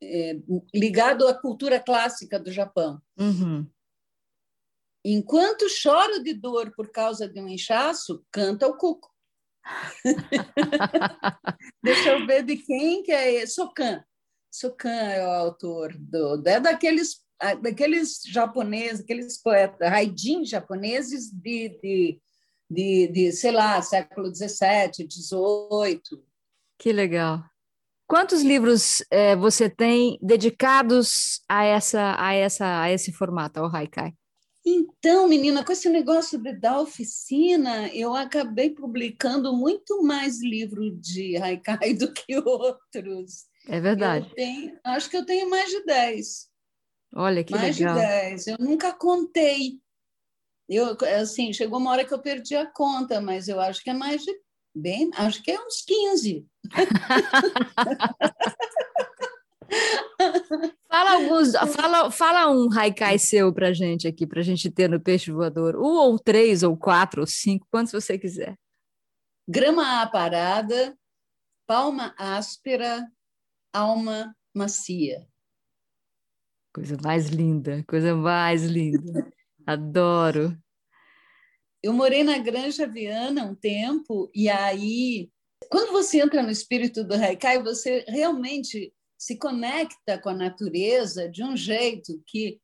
é, 0.00 0.36
ligado 0.72 1.26
à 1.26 1.34
cultura 1.34 1.80
clássica 1.80 2.38
do 2.38 2.52
Japão. 2.52 3.02
Uhum. 3.18 3.68
Enquanto 5.04 5.66
chora 5.82 6.22
de 6.22 6.34
dor 6.34 6.72
por 6.76 6.92
causa 6.92 7.28
de 7.28 7.40
um 7.40 7.48
inchaço, 7.48 8.24
canta 8.30 8.68
o 8.68 8.76
cuco. 8.76 9.12
Deixa 11.82 12.10
eu 12.10 12.24
ver 12.28 12.44
de 12.44 12.58
quem 12.58 13.02
que 13.02 13.10
é 13.10 13.44
Sokan. 13.44 14.04
Sokan 14.52 14.88
é 14.88 15.26
o 15.26 15.30
autor 15.30 15.96
do, 15.98 16.46
é 16.46 16.60
daqueles 16.60 17.26
daqueles 17.60 18.22
japoneses, 18.24 19.00
aqueles 19.00 19.42
poetas, 19.42 19.92
haidin 19.92 20.44
japoneses 20.44 21.30
de, 21.30 21.68
de 21.82 22.20
de, 22.68 23.08
de 23.08 23.32
sei 23.32 23.52
lá, 23.52 23.80
século 23.82 24.34
XVII, 24.34 25.08
XVIII. 25.10 26.22
Que 26.78 26.92
legal. 26.92 27.42
Quantos 28.06 28.42
livros 28.42 29.04
é, 29.10 29.34
você 29.34 29.68
tem 29.68 30.18
dedicados 30.22 31.40
a 31.48 31.64
essa, 31.64 32.14
a 32.18 32.34
essa, 32.34 32.82
a 32.82 32.90
esse 32.90 33.12
formato, 33.12 33.58
ao 33.58 33.74
haikai? 33.74 34.12
Então, 34.64 35.28
menina, 35.28 35.64
com 35.64 35.70
esse 35.70 35.88
negócio 35.88 36.38
de, 36.42 36.52
da 36.52 36.80
oficina, 36.80 37.88
eu 37.94 38.14
acabei 38.14 38.70
publicando 38.70 39.56
muito 39.56 40.02
mais 40.02 40.40
livro 40.40 40.90
de 40.90 41.36
haikai 41.36 41.94
do 41.98 42.12
que 42.12 42.36
outros. 42.36 43.46
É 43.68 43.80
verdade. 43.80 44.28
Tenho, 44.34 44.76
acho 44.84 45.08
que 45.08 45.16
eu 45.16 45.24
tenho 45.24 45.48
mais 45.48 45.70
de 45.70 45.84
10. 45.84 46.48
Olha 47.14 47.44
que 47.44 47.52
mais 47.52 47.78
legal. 47.78 47.94
Mais 47.94 48.10
de 48.10 48.44
10. 48.44 48.46
Eu 48.46 48.56
nunca 48.58 48.92
contei. 48.92 49.80
Eu, 50.68 50.96
assim, 51.20 51.52
chegou 51.52 51.78
uma 51.78 51.92
hora 51.92 52.04
que 52.04 52.12
eu 52.12 52.18
perdi 52.18 52.56
a 52.56 52.66
conta, 52.66 53.20
mas 53.20 53.46
eu 53.46 53.60
acho 53.60 53.82
que 53.82 53.90
é 53.90 53.94
mais 53.94 54.22
de 54.22 54.32
bem, 54.74 55.10
acho 55.16 55.42
que 55.42 55.50
é 55.50 55.60
uns 55.60 55.82
15. 55.82 56.46
fala 60.88 61.12
alguns, 61.12 61.52
fala, 61.74 62.10
fala 62.10 62.50
um 62.50 62.72
haikai 62.72 63.18
seu 63.18 63.52
pra 63.52 63.72
gente 63.72 64.08
aqui, 64.08 64.26
pra 64.26 64.42
gente 64.42 64.70
ter 64.70 64.88
no 64.88 65.00
peixe 65.00 65.30
voador. 65.30 65.76
Um 65.76 65.96
ou 65.96 66.18
três, 66.18 66.62
ou 66.62 66.76
quatro, 66.76 67.20
ou 67.20 67.26
cinco, 67.26 67.66
quantos 67.70 67.92
você 67.92 68.18
quiser. 68.18 68.56
Grama 69.48 70.02
aparada, 70.02 70.96
palma 71.66 72.14
áspera, 72.18 73.06
alma 73.72 74.34
macia. 74.52 75.26
Coisa 76.74 76.96
mais 77.02 77.28
linda, 77.28 77.84
coisa 77.86 78.14
mais 78.14 78.64
linda. 78.64 79.30
Adoro. 79.66 80.56
Eu 81.82 81.92
morei 81.92 82.22
na 82.22 82.38
Granja 82.38 82.86
Viana 82.86 83.44
um 83.44 83.54
tempo, 83.54 84.30
e 84.34 84.48
aí, 84.48 85.30
quando 85.68 85.92
você 85.92 86.20
entra 86.20 86.42
no 86.42 86.50
espírito 86.50 87.04
do 87.04 87.14
Haikai, 87.14 87.62
você 87.62 88.04
realmente 88.08 88.92
se 89.18 89.36
conecta 89.36 90.18
com 90.18 90.28
a 90.28 90.34
natureza 90.34 91.28
de 91.28 91.42
um 91.42 91.56
jeito 91.56 92.22
que 92.26 92.60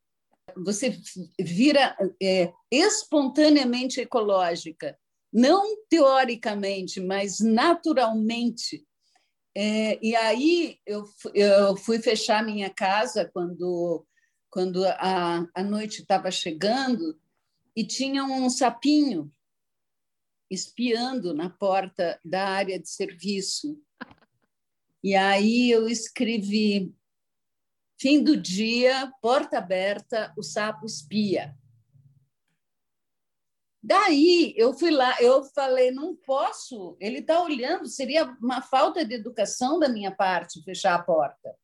você 0.57 0.97
vira 1.41 1.97
é, 2.23 2.53
espontaneamente 2.71 4.01
ecológica. 4.01 4.97
não 5.33 5.77
teoricamente, 5.89 7.01
mas 7.01 7.41
naturalmente. 7.41 8.87
É, 9.57 9.99
e 10.05 10.15
aí 10.15 10.79
eu, 10.87 11.05
eu 11.35 11.77
fui 11.77 11.99
fechar 12.01 12.45
minha 12.45 12.69
casa 12.69 13.31
quando, 13.33 14.05
quando 14.53 14.85
a, 14.85 15.49
a 15.55 15.65
noite 15.65 16.03
estava 16.03 16.31
chegando 16.31 17.19
e 17.75 17.83
tinha 17.87 18.23
um 18.23 18.51
sapinho 18.51 19.33
espiando 20.51 21.33
na 21.33 21.49
porta 21.49 22.21
da 22.23 22.51
área 22.51 22.79
de 22.79 22.87
serviço. 22.87 23.83
E 25.03 25.17
aí 25.17 25.71
eu 25.71 25.89
escrevi: 25.89 26.95
fim 27.99 28.23
do 28.23 28.37
dia, 28.37 29.11
porta 29.23 29.57
aberta, 29.57 30.35
o 30.37 30.43
sapo 30.43 30.85
espia. 30.85 31.57
Daí 33.83 34.53
eu 34.55 34.75
fui 34.75 34.91
lá, 34.91 35.17
eu 35.21 35.43
falei, 35.45 35.91
não 35.91 36.15
posso, 36.15 36.97
ele 37.01 37.19
está 37.19 37.43
olhando, 37.43 37.89
seria 37.89 38.27
uma 38.41 38.61
falta 38.61 39.05
de 39.05 39.15
educação 39.15 39.81
da 39.81 39.89
minha 39.89 40.15
parte 40.15 40.63
fechar 40.63 40.95
a 40.95 41.03
porta. 41.03 41.57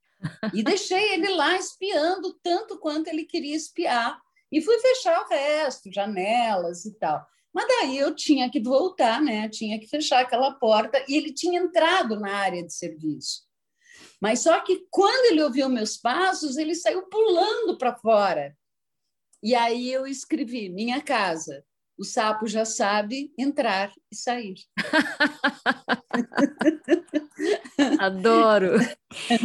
E 0.52 0.62
deixei 0.62 1.14
ele 1.14 1.28
lá 1.30 1.56
espiando 1.56 2.34
tanto 2.42 2.78
quanto 2.78 3.08
ele 3.08 3.24
queria 3.24 3.56
espiar. 3.56 4.20
E 4.50 4.60
fui 4.60 4.78
fechar 4.78 5.22
o 5.22 5.28
resto, 5.28 5.92
janelas 5.92 6.84
e 6.84 6.98
tal. 6.98 7.24
Mas 7.52 7.66
daí 7.66 7.98
eu 7.98 8.14
tinha 8.14 8.50
que 8.50 8.60
voltar, 8.60 9.20
né? 9.20 9.48
Tinha 9.48 9.78
que 9.78 9.86
fechar 9.86 10.20
aquela 10.20 10.52
porta 10.52 11.04
e 11.08 11.16
ele 11.16 11.32
tinha 11.32 11.60
entrado 11.60 12.18
na 12.18 12.34
área 12.34 12.64
de 12.64 12.72
serviço. 12.72 13.42
Mas 14.20 14.40
só 14.40 14.60
que 14.60 14.86
quando 14.90 15.32
ele 15.32 15.42
ouviu 15.42 15.68
meus 15.68 15.96
passos, 15.96 16.56
ele 16.56 16.74
saiu 16.74 17.08
pulando 17.08 17.76
para 17.78 17.96
fora. 17.96 18.56
E 19.42 19.54
aí 19.54 19.92
eu 19.92 20.06
escrevi: 20.06 20.68
minha 20.68 21.00
casa, 21.00 21.64
o 21.98 22.04
sapo 22.04 22.46
já 22.46 22.64
sabe 22.64 23.30
entrar 23.36 23.92
e 24.10 24.16
sair. 24.16 24.54
Adoro. 27.98 28.78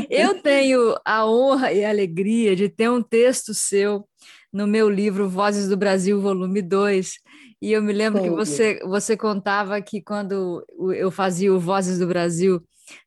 Eu 0.10 0.42
tenho 0.42 0.96
a 1.04 1.26
honra 1.26 1.74
e 1.74 1.84
a 1.84 1.90
alegria 1.90 2.56
de 2.56 2.70
ter 2.70 2.90
um 2.90 3.02
texto 3.02 3.54
seu 3.54 4.08
no 4.52 4.68
meu 4.68 4.88
livro 4.88 5.28
Vozes 5.28 5.68
do 5.68 5.76
Brasil, 5.76 6.22
volume 6.22 6.62
2. 6.62 7.20
E 7.60 7.72
eu 7.72 7.82
me 7.82 7.92
lembro 7.92 8.22
que 8.22 8.30
você, 8.30 8.80
você 8.84 9.18
contava 9.18 9.82
que 9.82 10.02
quando 10.02 10.64
eu 10.96 11.10
fazia 11.10 11.52
o 11.52 11.60
Vozes 11.60 11.98
do 11.98 12.06
Brasil 12.06 12.64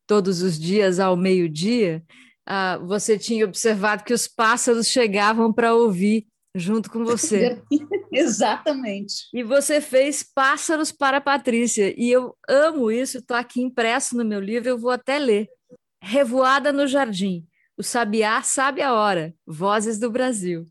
todos 0.07 0.43
os 0.43 0.59
dias 0.59 0.99
ao 0.99 1.17
meio-dia, 1.17 2.03
uh, 2.49 2.85
você 2.85 3.17
tinha 3.17 3.45
observado 3.45 4.03
que 4.03 4.15
os 4.15 4.27
pássaros 4.27 4.89
chegavam 4.89 5.53
para 5.53 5.75
ouvir 5.75 6.27
junto 6.57 6.91
com 6.91 7.05
você. 7.07 7.63
Exatamente. 8.13 9.29
E 9.33 9.43
você 9.43 9.81
fez 9.81 10.23
Pássaros 10.23 10.91
para 10.91 11.19
a 11.19 11.21
Patrícia. 11.21 11.95
E 11.97 12.11
eu 12.11 12.37
amo 12.49 12.91
isso, 12.91 13.19
está 13.19 13.39
aqui 13.39 13.61
impresso 13.61 14.17
no 14.17 14.25
meu 14.25 14.41
livro, 14.41 14.69
eu 14.69 14.79
vou 14.79 14.91
até 14.91 15.19
ler. 15.19 15.49
Revoada 16.03 16.73
no 16.73 16.87
Jardim. 16.87 17.47
O 17.77 17.83
sabiá 17.83 18.43
sabe 18.43 18.81
a 18.81 18.95
hora. 18.95 19.35
Vozes 19.47 19.99
do 19.99 20.11
Brasil. 20.11 20.67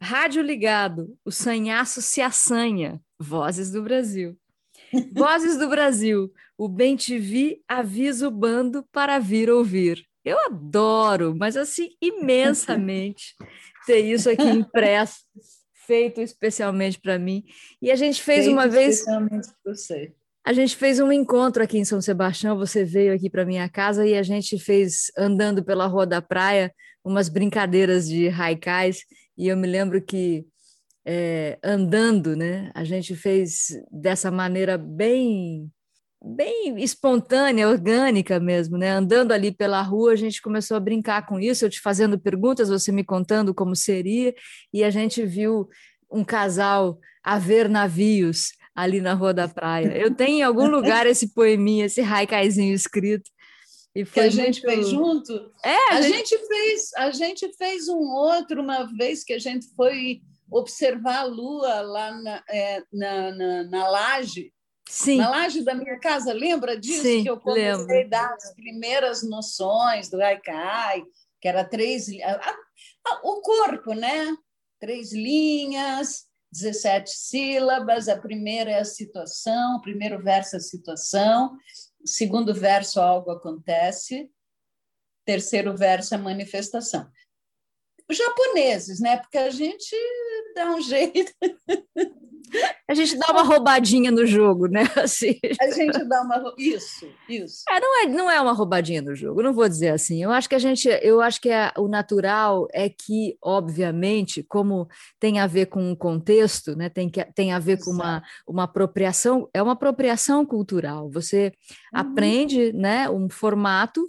Rádio 0.00 0.42
ligado, 0.42 1.18
o 1.24 1.32
sanhaço 1.32 2.00
se 2.00 2.20
assanha. 2.20 3.00
Vozes 3.18 3.70
do 3.72 3.82
Brasil. 3.82 4.38
Vozes 5.12 5.58
do 5.58 5.68
Brasil, 5.68 6.32
o 6.56 6.68
bem 6.68 6.96
te 6.96 7.18
vi, 7.18 7.62
avisa 7.68 8.28
o 8.28 8.30
bando 8.30 8.84
para 8.92 9.18
vir 9.18 9.50
ouvir. 9.50 10.06
Eu 10.24 10.38
adoro, 10.46 11.34
mas 11.36 11.56
assim, 11.56 11.90
imensamente, 12.00 13.34
ter 13.88 14.00
isso 14.00 14.28
aqui 14.28 14.42
impresso, 14.42 15.16
feito 15.86 16.20
especialmente 16.20 17.00
para 17.00 17.18
mim. 17.18 17.44
E 17.80 17.90
a 17.90 17.96
gente 17.96 18.22
fez 18.22 18.44
feito 18.44 18.52
uma 18.52 18.68
vez. 18.68 18.98
Especialmente 18.98 19.48
para 19.62 19.74
você. 19.74 20.12
A 20.44 20.52
gente 20.52 20.76
fez 20.76 21.00
um 21.00 21.10
encontro 21.10 21.62
aqui 21.62 21.78
em 21.78 21.84
São 21.84 22.00
Sebastião. 22.00 22.56
Você 22.58 22.84
veio 22.84 23.14
aqui 23.14 23.28
para 23.28 23.44
minha 23.44 23.68
casa 23.68 24.06
e 24.06 24.14
a 24.14 24.22
gente 24.22 24.58
fez, 24.58 25.10
andando 25.16 25.64
pela 25.64 25.86
Rua 25.86 26.06
da 26.06 26.22
Praia, 26.22 26.72
umas 27.04 27.28
brincadeiras 27.28 28.06
de 28.08 28.28
haikais 28.28 29.04
e 29.38 29.46
eu 29.46 29.56
me 29.56 29.68
lembro 29.68 30.02
que 30.02 30.44
é, 31.06 31.58
andando, 31.62 32.34
né, 32.34 32.72
a 32.74 32.82
gente 32.82 33.14
fez 33.14 33.68
dessa 33.90 34.32
maneira 34.32 34.76
bem 34.76 35.70
bem 36.22 36.82
espontânea, 36.82 37.68
orgânica 37.68 38.40
mesmo, 38.40 38.76
né? 38.76 38.90
Andando 38.90 39.32
ali 39.32 39.52
pela 39.52 39.80
rua, 39.82 40.12
a 40.12 40.16
gente 40.16 40.42
começou 40.42 40.76
a 40.76 40.80
brincar 40.80 41.26
com 41.26 41.38
isso, 41.38 41.64
eu 41.64 41.70
te 41.70 41.80
fazendo 41.80 42.18
perguntas, 42.18 42.68
você 42.68 42.90
me 42.90 43.04
contando 43.04 43.54
como 43.54 43.76
seria, 43.76 44.34
e 44.72 44.82
a 44.82 44.90
gente 44.90 45.24
viu 45.24 45.68
um 46.10 46.24
casal 46.24 46.98
a 47.22 47.38
ver 47.38 47.68
navios 47.68 48.52
ali 48.74 49.00
na 49.00 49.14
Rua 49.14 49.34
da 49.34 49.48
Praia. 49.48 49.96
Eu 49.96 50.14
tenho 50.14 50.38
em 50.38 50.42
algum 50.42 50.66
lugar 50.66 51.06
esse 51.06 51.34
poeminha, 51.34 51.86
esse 51.86 52.00
haikaizinho 52.00 52.74
escrito, 52.74 53.30
e 53.94 54.04
que 54.04 54.20
a 54.20 54.28
gente 54.28 54.62
muito... 54.64 54.76
fez 54.76 54.88
junto. 54.88 55.52
É, 55.64 55.92
a, 55.92 55.96
a 55.96 56.02
gente... 56.02 56.28
gente... 56.28 56.46
fez, 56.46 56.90
a 56.96 57.10
gente 57.10 57.56
fez 57.56 57.88
um 57.88 57.98
outro 57.98 58.60
uma 58.60 58.84
vez 58.84 59.24
que 59.24 59.32
a 59.32 59.38
gente 59.38 59.66
foi 59.74 60.20
observar 60.50 61.20
a 61.20 61.24
lua 61.24 61.80
lá 61.80 62.12
na, 62.22 62.42
é, 62.48 62.82
na, 62.92 63.32
na, 63.32 63.64
na 63.64 63.88
laje. 63.88 64.52
Sim. 64.88 65.18
Na 65.18 65.28
laje 65.28 65.62
da 65.62 65.74
minha 65.74 65.98
casa, 65.98 66.32
lembra 66.32 66.78
disso? 66.78 67.02
Sim, 67.02 67.22
que 67.22 67.30
eu 67.30 67.38
comecei 67.38 67.86
lembro. 67.86 68.06
a 68.06 68.08
dar 68.08 68.32
as 68.32 68.54
primeiras 68.54 69.22
noções 69.22 70.08
do 70.08 70.20
Haikai, 70.20 71.04
que 71.40 71.46
era 71.46 71.62
três. 71.62 72.08
A, 72.22 72.56
a, 73.06 73.20
o 73.22 73.42
corpo, 73.42 73.92
né? 73.92 74.34
Três 74.80 75.12
linhas, 75.12 76.24
17 76.50 77.10
sílabas. 77.10 78.08
A 78.08 78.16
primeira 78.16 78.70
é 78.70 78.80
a 78.80 78.84
situação, 78.84 79.76
o 79.76 79.82
primeiro 79.82 80.22
verso 80.22 80.56
é 80.56 80.58
a 80.58 80.62
situação, 80.62 81.56
segundo 82.04 82.54
verso, 82.54 83.00
algo 83.00 83.30
acontece. 83.30 84.30
Terceiro 85.24 85.76
verso, 85.76 86.14
a 86.14 86.18
manifestação. 86.18 87.06
Os 88.10 88.16
japoneses, 88.16 89.00
né? 89.00 89.18
Porque 89.18 89.38
a 89.38 89.50
gente 89.50 89.94
dá 90.54 90.70
um 90.70 90.80
jeito. 90.80 91.32
A 92.88 92.94
gente 92.94 93.16
dá 93.18 93.30
uma 93.30 93.42
roubadinha 93.42 94.10
no 94.10 94.26
jogo, 94.26 94.66
né? 94.66 94.82
Assim. 94.96 95.38
A 95.60 95.70
gente 95.70 96.02
dá 96.04 96.22
uma 96.22 96.54
isso, 96.56 97.06
isso. 97.28 97.64
É, 97.68 97.80
não 97.80 98.02
é, 98.02 98.06
não 98.06 98.30
é 98.30 98.40
uma 98.40 98.52
roubadinha 98.52 99.02
no 99.02 99.14
jogo. 99.14 99.42
Não 99.42 99.52
vou 99.52 99.68
dizer 99.68 99.90
assim. 99.90 100.22
Eu 100.22 100.30
acho 100.30 100.48
que 100.48 100.54
a 100.54 100.58
gente, 100.58 100.88
eu 101.02 101.20
acho 101.20 101.40
que 101.40 101.50
é, 101.50 101.70
o 101.76 101.88
natural 101.88 102.66
é 102.72 102.88
que, 102.88 103.36
obviamente, 103.42 104.42
como 104.42 104.88
tem 105.20 105.38
a 105.38 105.46
ver 105.46 105.66
com 105.66 105.90
um 105.90 105.94
contexto, 105.94 106.74
né? 106.74 106.88
Tem 106.88 107.10
que 107.10 107.24
tem 107.34 107.52
a 107.52 107.58
ver 107.58 107.78
com 107.78 107.90
uma, 107.90 108.22
uma 108.46 108.64
apropriação. 108.64 109.48
É 109.52 109.62
uma 109.62 109.72
apropriação 109.72 110.46
cultural. 110.46 111.10
Você 111.10 111.52
uhum. 111.92 112.00
aprende, 112.00 112.72
né? 112.72 113.10
Um 113.10 113.28
formato 113.28 114.02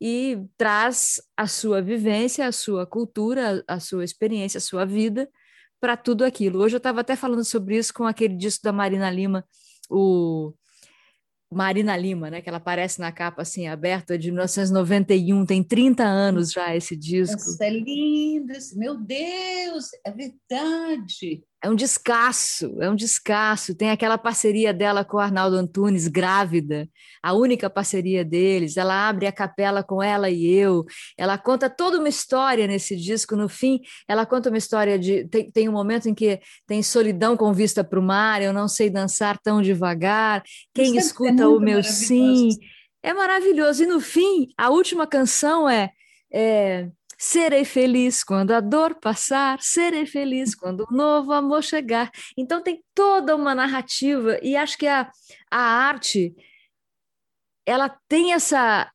e 0.00 0.38
traz 0.56 1.20
a 1.36 1.46
sua 1.46 1.80
vivência, 1.80 2.46
a 2.46 2.52
sua 2.52 2.86
cultura, 2.86 3.64
a 3.66 3.80
sua 3.80 4.04
experiência, 4.04 4.58
a 4.58 4.60
sua 4.60 4.84
vida 4.84 5.28
para 5.80 5.96
tudo 5.96 6.24
aquilo. 6.24 6.60
Hoje 6.60 6.76
eu 6.76 6.78
estava 6.78 7.00
até 7.00 7.16
falando 7.16 7.44
sobre 7.44 7.76
isso 7.76 7.92
com 7.94 8.04
aquele 8.04 8.36
disco 8.36 8.62
da 8.62 8.72
Marina 8.72 9.10
Lima, 9.10 9.44
o 9.88 10.52
Marina 11.50 11.96
Lima, 11.96 12.28
né, 12.28 12.42
que 12.42 12.48
ela 12.48 12.58
aparece 12.58 13.00
na 13.00 13.12
capa 13.12 13.42
assim 13.42 13.68
aberta 13.68 14.18
de 14.18 14.30
1991, 14.30 15.46
tem 15.46 15.62
30 15.62 16.02
anos 16.02 16.50
já 16.50 16.74
esse 16.74 16.96
disco. 16.96 17.36
Isso 17.36 17.62
é 17.62 17.70
lindo, 17.70 18.52
meu 18.74 18.96
Deus, 18.98 19.90
é 20.04 20.10
verdade 20.10 21.44
é 21.62 21.70
um 21.70 21.74
descasso, 21.74 22.76
é 22.80 22.90
um 22.90 22.94
descasso. 22.94 23.74
Tem 23.74 23.90
aquela 23.90 24.18
parceria 24.18 24.72
dela 24.72 25.04
com 25.04 25.16
o 25.16 25.20
Arnaldo 25.20 25.56
Antunes, 25.56 26.06
grávida, 26.06 26.88
a 27.22 27.32
única 27.32 27.68
parceria 27.70 28.24
deles. 28.24 28.76
Ela 28.76 29.08
abre 29.08 29.26
a 29.26 29.32
capela 29.32 29.82
com 29.82 30.02
ela 30.02 30.28
e 30.28 30.46
eu. 30.46 30.84
Ela 31.16 31.38
conta 31.38 31.70
toda 31.70 31.98
uma 31.98 32.08
história 32.08 32.66
nesse 32.66 32.94
disco. 32.94 33.34
No 33.34 33.48
fim, 33.48 33.80
ela 34.06 34.26
conta 34.26 34.48
uma 34.48 34.58
história 34.58 34.98
de. 34.98 35.26
Tem, 35.28 35.50
tem 35.50 35.68
um 35.68 35.72
momento 35.72 36.08
em 36.08 36.14
que 36.14 36.40
tem 36.66 36.82
solidão 36.82 37.36
com 37.36 37.52
vista 37.52 37.82
para 37.82 37.98
o 37.98 38.02
mar, 38.02 38.42
eu 38.42 38.52
não 38.52 38.68
sei 38.68 38.90
dançar 38.90 39.38
tão 39.38 39.62
devagar. 39.62 40.42
Quem 40.74 40.90
Isso 40.90 40.96
é 40.96 41.00
escuta 41.00 41.42
é 41.42 41.46
o 41.46 41.58
meu 41.58 41.82
sim. 41.82 42.50
É 43.02 43.14
maravilhoso. 43.14 43.82
E 43.82 43.86
no 43.86 44.00
fim, 44.00 44.48
a 44.58 44.68
última 44.68 45.06
canção 45.06 45.68
é, 45.68 45.90
é 46.32 46.90
Serei 47.18 47.64
feliz 47.64 48.22
quando 48.22 48.52
a 48.52 48.60
dor 48.60 48.94
passar, 49.00 49.58
serei 49.60 50.04
feliz 50.06 50.54
quando 50.54 50.86
o 50.88 50.94
novo 50.94 51.32
amor 51.32 51.62
chegar. 51.62 52.10
Então 52.36 52.62
tem 52.62 52.82
toda 52.94 53.34
uma 53.34 53.54
narrativa 53.54 54.38
e 54.42 54.56
acho 54.56 54.76
que 54.76 54.86
a, 54.86 55.10
a 55.50 55.60
arte 55.60 56.34
ela 57.64 57.88
tem 58.08 58.32
essa 58.32 58.90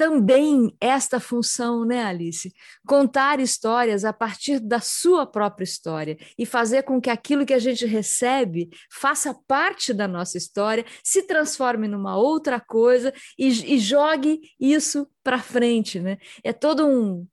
também 0.00 0.74
esta 0.80 1.20
função, 1.20 1.84
né, 1.84 2.02
Alice? 2.02 2.50
Contar 2.86 3.38
histórias 3.38 4.02
a 4.02 4.14
partir 4.14 4.58
da 4.58 4.80
sua 4.80 5.26
própria 5.26 5.64
história 5.64 6.16
e 6.38 6.46
fazer 6.46 6.84
com 6.84 6.98
que 6.98 7.10
aquilo 7.10 7.44
que 7.44 7.52
a 7.52 7.58
gente 7.58 7.84
recebe 7.84 8.70
faça 8.90 9.34
parte 9.46 9.92
da 9.92 10.08
nossa 10.08 10.38
história, 10.38 10.86
se 11.04 11.24
transforme 11.26 11.86
numa 11.86 12.16
outra 12.16 12.58
coisa 12.58 13.12
e, 13.38 13.74
e 13.74 13.78
jogue 13.78 14.40
isso 14.58 15.06
para 15.22 15.38
frente, 15.38 16.00
né? 16.00 16.16
É 16.42 16.50
todo 16.50 16.86
um, 16.86 17.26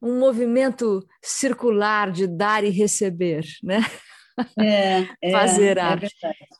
um 0.00 0.20
movimento 0.20 1.04
circular 1.20 2.12
de 2.12 2.28
dar 2.28 2.62
e 2.62 2.70
receber, 2.70 3.44
né? 3.64 3.80
é, 4.60 5.08
é, 5.20 5.32
fazer 5.32 5.76
é 5.76 5.80
arte. 5.80 6.14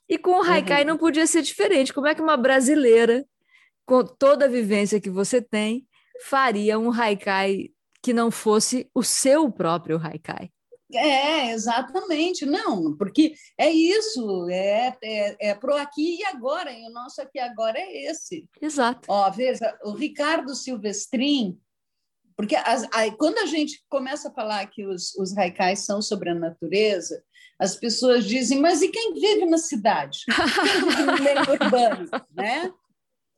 e 0.09 0.19
com 0.19 0.41
o 0.41 0.43
haikai 0.43 0.83
uhum. 0.83 0.89
não 0.89 0.99
podia 0.99 1.25
ser 1.25 1.43
diferente. 1.43 1.95
Como 1.95 2.09
é 2.09 2.17
que 2.17 2.21
uma 2.21 2.37
brasileira, 2.37 3.25
com 3.87 4.05
toda 4.05 4.45
a 4.45 4.49
vivência 4.49 5.01
que 5.01 5.11
você 5.11 5.41
tem, 5.41 5.87
faria 6.25 6.79
um 6.79 6.93
haikai 6.93 7.71
que 8.03 8.13
não 8.13 8.31
fosse 8.31 8.91
o 8.95 9.03
seu 9.03 9.51
próprio 9.51 9.99
haikai? 9.99 10.51
É, 10.95 11.53
exatamente. 11.53 12.45
Não, 12.45 12.97
porque 12.97 13.35
é 13.59 13.71
isso, 13.71 14.49
é, 14.51 14.95
é, 15.03 15.51
é 15.51 15.55
pro 15.55 15.75
aqui 15.75 16.19
e 16.21 16.25
agora, 16.27 16.71
e 16.71 16.87
o 16.87 16.93
nosso 16.93 17.21
aqui 17.23 17.39
agora 17.39 17.79
é 17.79 18.11
esse. 18.11 18.47
Exato. 18.61 19.07
Ó, 19.09 19.31
veja, 19.31 19.77
o 19.85 19.93
Ricardo 19.93 20.55
Silvestrin, 20.55 21.59
porque 22.37 22.57
as, 22.57 22.87
aí, 22.93 23.17
quando 23.17 23.39
a 23.39 23.47
gente 23.47 23.83
começa 23.89 24.29
a 24.29 24.35
falar 24.35 24.67
que 24.67 24.87
os, 24.87 25.15
os 25.15 25.37
haikais 25.37 25.81
são 25.81 26.03
sobre 26.03 26.31
a 26.31 26.35
natureza, 26.35 27.23
as 27.59 27.77
pessoas 27.77 28.25
dizem, 28.25 28.61
mas 28.61 28.83
e 28.83 28.89
quem 28.89 29.15
vive 29.15 29.47
na 29.47 29.59
cidade? 29.59 30.19
Quem 30.27 30.81
vive 30.81 31.03
no 31.05 31.23
meio 31.23 31.41
urbano, 31.41 32.11
né? 32.35 32.73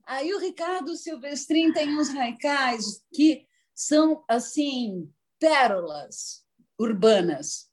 Aí 0.07 0.35
o 0.35 0.39
Ricardo 0.39 0.97
Silvestrin 0.97 1.73
tem 1.73 1.97
uns 1.99 2.11
haikais 2.11 3.03
que 3.13 3.47
são, 3.75 4.23
assim, 4.29 5.11
pérolas, 5.39 6.45
urbanas. 6.79 7.71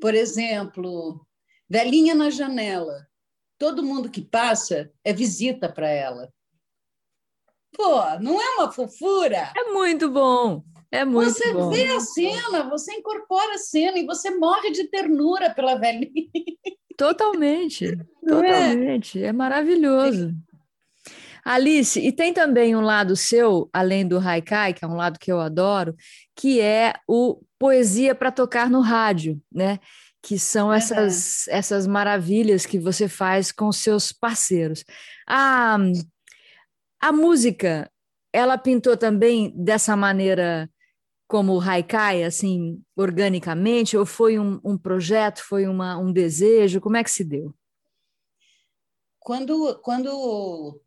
Por 0.00 0.14
exemplo, 0.14 1.26
velhinha 1.68 2.14
na 2.14 2.30
janela. 2.30 3.06
Todo 3.58 3.82
mundo 3.82 4.10
que 4.10 4.22
passa 4.22 4.92
é 5.04 5.12
visita 5.12 5.72
para 5.72 5.88
ela. 5.88 6.32
Pô, 7.72 8.00
não 8.20 8.40
é 8.40 8.50
uma 8.56 8.72
fofura? 8.72 9.52
É 9.56 9.72
muito 9.72 10.10
bom. 10.10 10.64
É 10.90 11.04
muito 11.04 11.32
você 11.32 11.52
bom. 11.52 11.70
vê 11.70 11.86
a 11.88 12.00
cena, 12.00 12.68
você 12.68 12.94
incorpora 12.94 13.54
a 13.54 13.58
cena 13.58 13.98
e 13.98 14.06
você 14.06 14.30
morre 14.30 14.70
de 14.70 14.84
ternura 14.84 15.52
pela 15.52 15.74
velhinha. 15.74 16.30
Totalmente, 16.96 17.98
não 18.22 18.44
é? 18.44 18.52
totalmente. 18.52 19.22
É? 19.22 19.26
é 19.26 19.32
maravilhoso. 19.32 20.32
Alice, 21.44 22.00
e 22.00 22.10
tem 22.10 22.32
também 22.32 22.74
um 22.74 22.80
lado 22.80 23.14
seu, 23.14 23.68
além 23.72 24.08
do 24.08 24.18
haikai, 24.18 24.72
que 24.72 24.84
é 24.84 24.88
um 24.88 24.96
lado 24.96 25.18
que 25.18 25.30
eu 25.30 25.40
adoro, 25.40 25.94
que 26.34 26.60
é 26.60 26.94
o 27.06 27.42
poesia 27.58 28.14
para 28.14 28.32
tocar 28.32 28.70
no 28.70 28.80
rádio, 28.80 29.40
né? 29.52 29.78
Que 30.22 30.38
são 30.38 30.72
essas, 30.72 31.46
uhum. 31.46 31.54
essas 31.54 31.86
maravilhas 31.86 32.64
que 32.64 32.78
você 32.78 33.08
faz 33.08 33.52
com 33.52 33.70
seus 33.70 34.10
parceiros. 34.10 34.84
A, 35.28 35.76
a 36.98 37.12
música, 37.12 37.90
ela 38.32 38.56
pintou 38.56 38.96
também 38.96 39.52
dessa 39.54 39.94
maneira 39.94 40.70
como 41.28 41.54
o 41.54 41.60
haikai, 41.60 42.22
assim, 42.22 42.82
organicamente, 42.96 43.96
ou 43.96 44.06
foi 44.06 44.38
um, 44.38 44.60
um 44.64 44.78
projeto, 44.78 45.42
foi 45.42 45.66
uma, 45.66 45.98
um 45.98 46.12
desejo? 46.12 46.80
Como 46.80 46.96
é 46.96 47.04
que 47.04 47.10
se 47.10 47.24
deu? 47.24 47.54
Quando, 49.18 49.78
quando 49.82 50.80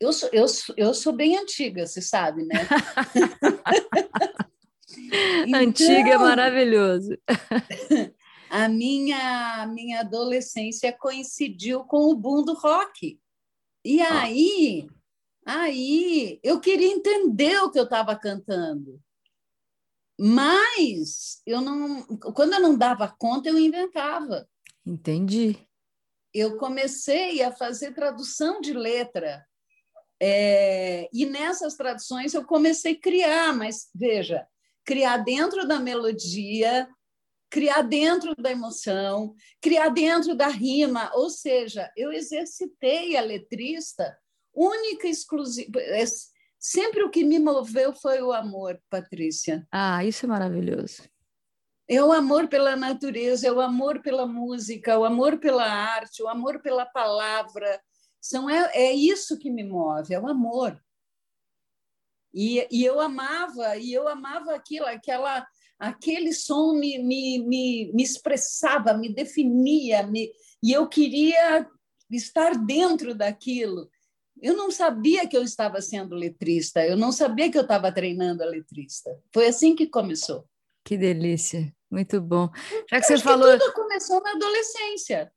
eu 0.00 0.12
sou, 0.12 0.28
eu, 0.32 0.46
eu 0.76 0.94
sou 0.94 1.12
bem 1.12 1.38
antiga, 1.38 1.86
você 1.86 2.02
sabe, 2.02 2.44
né? 2.44 2.54
então, 5.46 5.60
antiga 5.60 6.10
é 6.10 6.18
maravilhoso. 6.18 7.16
a 8.50 8.68
minha, 8.68 9.66
minha 9.66 10.00
adolescência 10.00 10.92
coincidiu 10.92 11.84
com 11.84 12.10
o 12.10 12.16
boom 12.16 12.44
do 12.44 12.54
rock. 12.54 13.20
E 13.84 14.00
aí, 14.00 14.88
aí 15.46 16.40
eu 16.42 16.60
queria 16.60 16.88
entender 16.88 17.58
o 17.58 17.70
que 17.70 17.78
eu 17.78 17.84
estava 17.84 18.16
cantando. 18.16 19.00
Mas 20.18 21.42
eu 21.44 21.60
não, 21.60 22.02
quando 22.34 22.54
eu 22.54 22.60
não 22.60 22.78
dava 22.78 23.14
conta, 23.18 23.48
eu 23.48 23.58
inventava. 23.58 24.48
Entendi. 24.86 25.58
Eu 26.32 26.56
comecei 26.56 27.42
a 27.42 27.52
fazer 27.52 27.94
tradução 27.94 28.60
de 28.60 28.72
letra 28.72 29.44
é, 30.20 31.08
e 31.12 31.26
nessas 31.26 31.74
traduções 31.74 32.34
eu 32.34 32.44
comecei 32.44 32.92
a 32.92 33.00
criar, 33.00 33.52
mas 33.52 33.88
veja, 33.94 34.46
criar 34.84 35.18
dentro 35.18 35.66
da 35.66 35.80
melodia, 35.80 36.88
criar 37.50 37.82
dentro 37.82 38.34
da 38.36 38.50
emoção, 38.50 39.34
criar 39.60 39.88
dentro 39.88 40.34
da 40.34 40.48
rima, 40.48 41.10
ou 41.14 41.30
seja, 41.30 41.90
eu 41.96 42.12
exercitei 42.12 43.16
a 43.16 43.20
letrista 43.20 44.16
única 44.54 45.06
e 45.06 45.10
exclusiva. 45.10 45.80
É, 45.80 46.04
sempre 46.58 47.02
o 47.02 47.10
que 47.10 47.24
me 47.24 47.38
moveu 47.38 47.92
foi 47.94 48.22
o 48.22 48.32
amor, 48.32 48.80
Patrícia. 48.88 49.66
Ah, 49.70 50.04
isso 50.04 50.26
é 50.26 50.28
maravilhoso. 50.28 51.02
É 51.88 52.02
o 52.02 52.12
amor 52.12 52.48
pela 52.48 52.76
natureza, 52.76 53.46
é 53.46 53.52
o 53.52 53.60
amor 53.60 54.00
pela 54.00 54.26
música, 54.26 54.98
o 54.98 55.04
amor 55.04 55.38
pela 55.38 55.64
arte, 55.64 56.22
o 56.22 56.28
amor 56.28 56.62
pela 56.62 56.86
palavra, 56.86 57.80
são, 58.24 58.48
é, 58.48 58.70
é 58.72 58.92
isso 58.94 59.38
que 59.38 59.50
me 59.50 59.62
move, 59.62 60.14
é 60.14 60.18
o 60.18 60.26
amor. 60.26 60.82
E, 62.32 62.66
e 62.70 62.82
eu 62.82 62.98
amava, 62.98 63.76
e 63.76 63.92
eu 63.92 64.08
amava 64.08 64.54
aquilo, 64.54 64.86
aquela, 64.86 65.46
aquele 65.78 66.32
som 66.32 66.72
me, 66.72 66.96
me, 66.98 67.38
me, 67.40 67.92
me 67.92 68.02
expressava, 68.02 68.94
me 68.94 69.12
definia, 69.12 70.06
me, 70.06 70.32
e 70.62 70.72
eu 70.72 70.88
queria 70.88 71.68
estar 72.10 72.56
dentro 72.56 73.14
daquilo. 73.14 73.90
Eu 74.40 74.56
não 74.56 74.70
sabia 74.70 75.28
que 75.28 75.36
eu 75.36 75.42
estava 75.42 75.82
sendo 75.82 76.14
letrista, 76.14 76.82
eu 76.82 76.96
não 76.96 77.12
sabia 77.12 77.50
que 77.52 77.58
eu 77.58 77.62
estava 77.62 77.92
treinando 77.92 78.42
a 78.42 78.46
letrista. 78.46 79.10
Foi 79.34 79.48
assim 79.48 79.76
que 79.76 79.86
começou. 79.86 80.48
Que 80.82 80.96
delícia, 80.96 81.70
muito 81.90 82.22
bom. 82.22 82.48
Já 82.90 83.00
que 83.02 83.06
você 83.06 83.18
falou. 83.18 83.52
Que 83.52 83.58
tudo 83.58 83.74
começou 83.74 84.22
na 84.22 84.30
adolescência. 84.30 85.30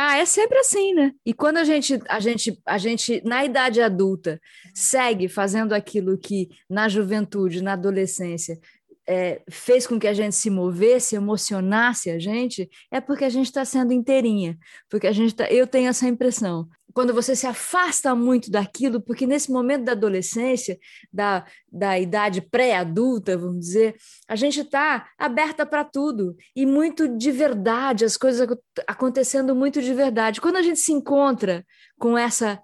Ah, 0.00 0.16
é 0.16 0.24
sempre 0.24 0.56
assim, 0.60 0.94
né? 0.94 1.12
E 1.26 1.34
quando 1.34 1.56
a 1.56 1.64
gente, 1.64 1.98
a 2.08 2.20
gente, 2.20 2.56
a 2.64 2.78
gente, 2.78 3.20
na 3.24 3.44
idade 3.44 3.82
adulta, 3.82 4.40
segue 4.72 5.26
fazendo 5.26 5.72
aquilo 5.72 6.16
que 6.16 6.50
na 6.70 6.88
juventude, 6.88 7.60
na 7.60 7.72
adolescência, 7.72 8.60
é, 9.08 9.42
fez 9.50 9.88
com 9.88 9.98
que 9.98 10.06
a 10.06 10.12
gente 10.12 10.36
se 10.36 10.50
movesse, 10.50 11.16
emocionasse 11.16 12.10
a 12.10 12.18
gente, 12.20 12.70
é 12.92 13.00
porque 13.00 13.24
a 13.24 13.28
gente 13.28 13.46
está 13.46 13.64
sendo 13.64 13.92
inteirinha. 13.92 14.56
Porque 14.88 15.08
a 15.08 15.12
gente 15.12 15.34
tá, 15.34 15.50
eu 15.50 15.66
tenho 15.66 15.88
essa 15.88 16.06
impressão 16.06 16.68
quando 16.94 17.12
você 17.12 17.36
se 17.36 17.46
afasta 17.46 18.14
muito 18.14 18.50
daquilo, 18.50 19.00
porque 19.00 19.26
nesse 19.26 19.52
momento 19.52 19.84
da 19.84 19.92
adolescência, 19.92 20.78
da, 21.12 21.46
da 21.70 21.98
idade 21.98 22.40
pré-adulta, 22.40 23.36
vamos 23.36 23.60
dizer, 23.60 23.96
a 24.26 24.34
gente 24.34 24.60
está 24.60 25.08
aberta 25.18 25.66
para 25.66 25.84
tudo 25.84 26.36
e 26.56 26.64
muito 26.64 27.08
de 27.08 27.30
verdade, 27.30 28.04
as 28.04 28.16
coisas 28.16 28.48
acontecendo 28.86 29.54
muito 29.54 29.82
de 29.82 29.92
verdade. 29.92 30.40
Quando 30.40 30.56
a 30.56 30.62
gente 30.62 30.80
se 30.80 30.92
encontra 30.92 31.64
com 31.98 32.16
essa 32.16 32.60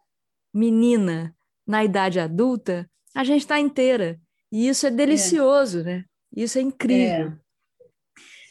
menina 0.52 1.34
na 1.66 1.84
idade 1.84 2.18
adulta, 2.18 2.88
a 3.14 3.24
gente 3.24 3.42
está 3.42 3.60
inteira. 3.60 4.18
E 4.50 4.68
isso 4.68 4.86
é 4.86 4.90
delicioso, 4.90 5.80
é. 5.80 5.82
né? 5.82 6.04
Isso 6.34 6.58
é 6.58 6.62
incrível. 6.62 7.28
É. 7.28 7.38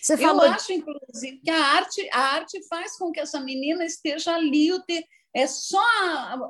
Você 0.02 0.18
falou... 0.18 0.46
Eu 0.46 0.52
acho, 0.52 0.74
inclusive, 0.74 1.40
que 1.42 1.50
a 1.50 1.66
arte, 1.76 2.10
a 2.12 2.20
arte 2.36 2.68
faz 2.68 2.98
com 2.98 3.12
que 3.12 3.22
essa 3.22 3.40
menina 3.40 3.86
esteja 3.86 4.36
ali 4.36 4.72
o 4.72 4.82
ter 4.84 5.06
é 5.34 5.48
só, 5.48 5.82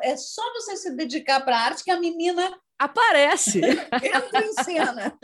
é 0.02 0.18
só 0.18 0.42
você 0.54 0.76
se 0.76 0.96
dedicar 0.96 1.42
para 1.42 1.58
a 1.58 1.62
arte 1.62 1.84
que 1.84 1.92
a 1.92 2.00
menina 2.00 2.54
aparece. 2.78 3.62
Entra 3.64 4.46
em 4.46 4.54
cena. 4.64 5.18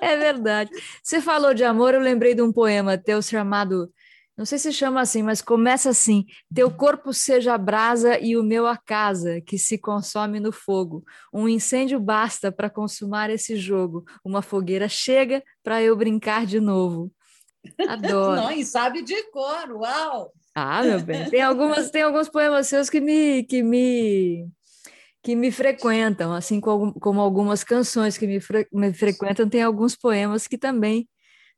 É 0.00 0.16
verdade. 0.16 0.70
Você 1.02 1.20
falou 1.20 1.52
de 1.52 1.64
amor, 1.64 1.94
eu 1.94 2.00
lembrei 2.00 2.34
de 2.34 2.42
um 2.42 2.52
poema 2.52 2.96
teu 2.96 3.20
chamado, 3.20 3.92
não 4.36 4.44
sei 4.44 4.58
se 4.58 4.72
chama 4.72 5.00
assim, 5.00 5.22
mas 5.22 5.42
começa 5.42 5.90
assim: 5.90 6.26
Teu 6.54 6.70
corpo 6.70 7.12
seja 7.12 7.54
a 7.54 7.58
brasa 7.58 8.20
e 8.20 8.36
o 8.36 8.42
meu 8.42 8.66
a 8.66 8.76
casa, 8.76 9.40
que 9.40 9.58
se 9.58 9.78
consome 9.78 10.38
no 10.38 10.52
fogo. 10.52 11.02
Um 11.32 11.48
incêndio 11.48 11.98
basta 11.98 12.52
para 12.52 12.70
consumar 12.70 13.30
esse 13.30 13.56
jogo. 13.56 14.04
Uma 14.24 14.42
fogueira 14.42 14.88
chega 14.88 15.42
para 15.62 15.82
eu 15.82 15.96
brincar 15.96 16.46
de 16.46 16.60
novo. 16.60 17.10
Adoro. 17.88 18.36
Não, 18.36 18.50
e 18.52 18.64
sabe 18.64 19.02
de 19.02 19.20
cor, 19.30 19.72
uau! 19.72 20.32
Ah, 20.58 20.82
meu 20.82 20.98
bem, 21.02 21.28
tem 21.28 21.42
algumas, 21.42 21.90
tem 21.90 22.00
alguns 22.00 22.30
poemas 22.30 22.66
seus 22.66 22.88
que 22.88 22.98
me, 22.98 23.42
que 23.44 23.62
me, 23.62 24.50
que 25.22 25.36
me 25.36 25.52
frequentam, 25.52 26.32
assim 26.32 26.62
como, 26.62 26.98
como 26.98 27.20
algumas 27.20 27.62
canções 27.62 28.16
que 28.16 28.26
me, 28.26 28.40
fre, 28.40 28.66
me 28.72 28.90
frequentam, 28.94 29.46
tem 29.46 29.62
alguns 29.62 29.94
poemas 29.94 30.46
que 30.46 30.56
também 30.56 31.06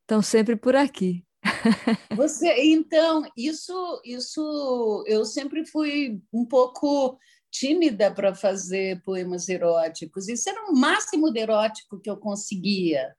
estão 0.00 0.20
sempre 0.20 0.56
por 0.56 0.74
aqui. 0.74 1.24
Você, 2.16 2.52
então, 2.72 3.22
isso, 3.36 4.02
isso, 4.04 5.04
eu 5.06 5.24
sempre 5.24 5.64
fui 5.64 6.20
um 6.32 6.44
pouco 6.44 7.16
tímida 7.52 8.10
para 8.12 8.34
fazer 8.34 9.00
poemas 9.04 9.48
eróticos. 9.48 10.26
Isso 10.26 10.50
era 10.50 10.72
o 10.72 10.74
máximo 10.74 11.32
de 11.32 11.38
erótico 11.38 12.00
que 12.00 12.10
eu 12.10 12.16
conseguia. 12.16 13.14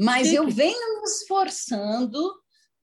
Mas 0.00 0.32
eu 0.32 0.48
venho 0.48 1.02
me 1.02 1.04
esforçando 1.04 2.32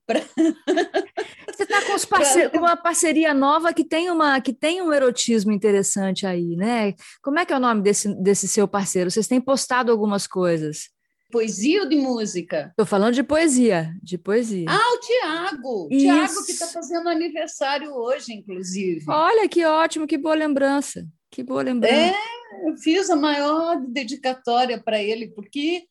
Pra... 0.05 0.19
Você 1.55 1.63
está 1.63 1.81
com, 1.81 2.07
parce... 2.07 2.49
com, 2.49 2.57
uma 2.57 2.75
parceria 2.75 3.33
nova 3.33 3.73
que 3.73 3.83
tem, 3.83 4.09
uma, 4.11 4.39
que 4.41 4.53
tem 4.53 4.81
um 4.81 4.93
erotismo 4.93 5.51
interessante 5.51 6.25
aí, 6.27 6.55
né? 6.55 6.93
Como 7.21 7.39
é 7.39 7.45
que 7.45 7.53
é 7.53 7.57
o 7.57 7.59
nome 7.59 7.81
desse, 7.81 8.13
desse 8.21 8.47
seu 8.47 8.67
parceiro? 8.67 9.09
Vocês 9.09 9.27
têm 9.27 9.41
postado 9.41 9.91
algumas 9.91 10.27
coisas? 10.27 10.93
poesia 11.31 11.81
ou 11.81 11.89
de 11.89 11.97
música? 11.97 12.67
Estou 12.69 12.85
falando 12.85 13.13
de 13.13 13.23
poesia, 13.23 13.93
de 14.01 14.17
poesia. 14.17 14.67
Ah, 14.69 14.93
o 14.93 14.99
Tiago. 14.99 15.87
Tiago 15.89 16.45
que 16.45 16.51
está 16.53 16.67
fazendo 16.67 17.09
aniversário 17.09 17.91
hoje, 17.93 18.33
inclusive. 18.33 19.03
Olha 19.09 19.47
que 19.49 19.65
ótimo, 19.65 20.07
que 20.07 20.17
boa 20.17 20.35
lembrança. 20.35 21.05
Que 21.29 21.43
boa 21.43 21.61
lembrança. 21.61 21.93
É, 21.93 22.69
eu 22.69 22.77
fiz 22.77 23.09
a 23.09 23.17
maior 23.17 23.81
dedicatória 23.85 24.81
para 24.81 25.03
ele, 25.03 25.27
porque 25.27 25.83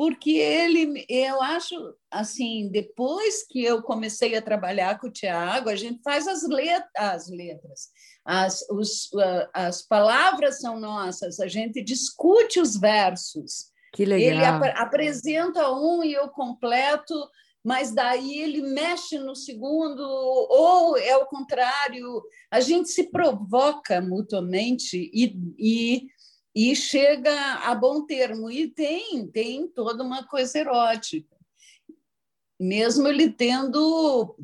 porque 0.00 0.30
ele, 0.30 1.04
eu 1.10 1.42
acho, 1.42 1.94
assim, 2.10 2.70
depois 2.72 3.46
que 3.46 3.62
eu 3.62 3.82
comecei 3.82 4.34
a 4.34 4.40
trabalhar 4.40 4.98
com 4.98 5.08
o 5.08 5.12
Tiago, 5.12 5.68
a 5.68 5.76
gente 5.76 6.00
faz 6.02 6.26
as, 6.26 6.42
let 6.48 6.82
as 6.96 7.28
letras, 7.28 7.90
as, 8.24 8.64
os, 8.70 9.10
as 9.52 9.82
palavras 9.82 10.58
são 10.58 10.80
nossas, 10.80 11.38
a 11.38 11.46
gente 11.46 11.84
discute 11.84 12.58
os 12.58 12.78
versos. 12.78 13.66
Que 13.92 14.06
legal. 14.06 14.30
Ele 14.30 14.42
ap 14.42 14.62
apresenta 14.74 15.70
um 15.70 16.02
e 16.02 16.14
eu 16.14 16.30
completo, 16.30 17.14
mas 17.62 17.92
daí 17.92 18.40
ele 18.40 18.62
mexe 18.62 19.18
no 19.18 19.36
segundo, 19.36 20.00
ou 20.02 20.96
é 20.96 21.14
o 21.18 21.26
contrário. 21.26 22.22
A 22.50 22.60
gente 22.60 22.88
se 22.88 23.10
provoca 23.10 24.00
mutuamente 24.00 24.96
e, 25.12 25.36
e 25.58 26.06
e 26.54 26.74
chega 26.74 27.32
a 27.64 27.74
bom 27.74 28.04
termo. 28.04 28.50
E 28.50 28.68
tem, 28.68 29.26
tem 29.26 29.68
toda 29.68 30.02
uma 30.02 30.24
coisa 30.26 30.58
erótica. 30.58 31.36
Mesmo 32.58 33.08
ele 33.08 33.30
tendo 33.30 34.36